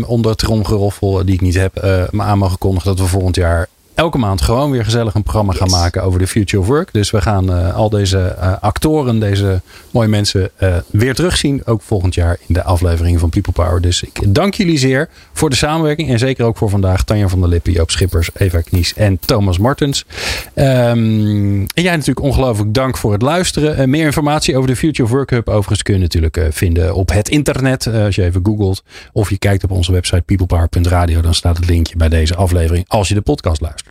[0.06, 3.68] onder het tromgeroffel die ik niet heb, me aan mogen kondigen dat we volgend jaar
[4.00, 6.94] elke maand gewoon weer gezellig een programma gaan maken over de future of work.
[6.94, 11.62] Dus we gaan uh, al deze uh, actoren, deze mooie mensen uh, weer terugzien.
[11.66, 13.82] Ook volgend jaar in de aflevering van People Power.
[13.82, 16.10] Dus ik dank jullie zeer voor de samenwerking.
[16.10, 19.58] En zeker ook voor vandaag Tanja van der Lippen, Joop Schippers, Eva Knies en Thomas
[19.58, 20.06] Martens.
[20.56, 23.90] Um, en jij natuurlijk ongelooflijk dank voor het luisteren.
[23.90, 27.30] meer informatie over de Future of Work Hub overigens kun je natuurlijk vinden op het
[27.30, 27.88] internet.
[27.88, 28.84] als je even googelt
[29.14, 31.22] of je kijkt op onze website peoplepower.radio.
[31.22, 33.89] Dan staat het linkje bij deze aflevering als je de podcast luistert.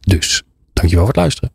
[0.00, 1.52] Dus dankjewel voor het luisteren.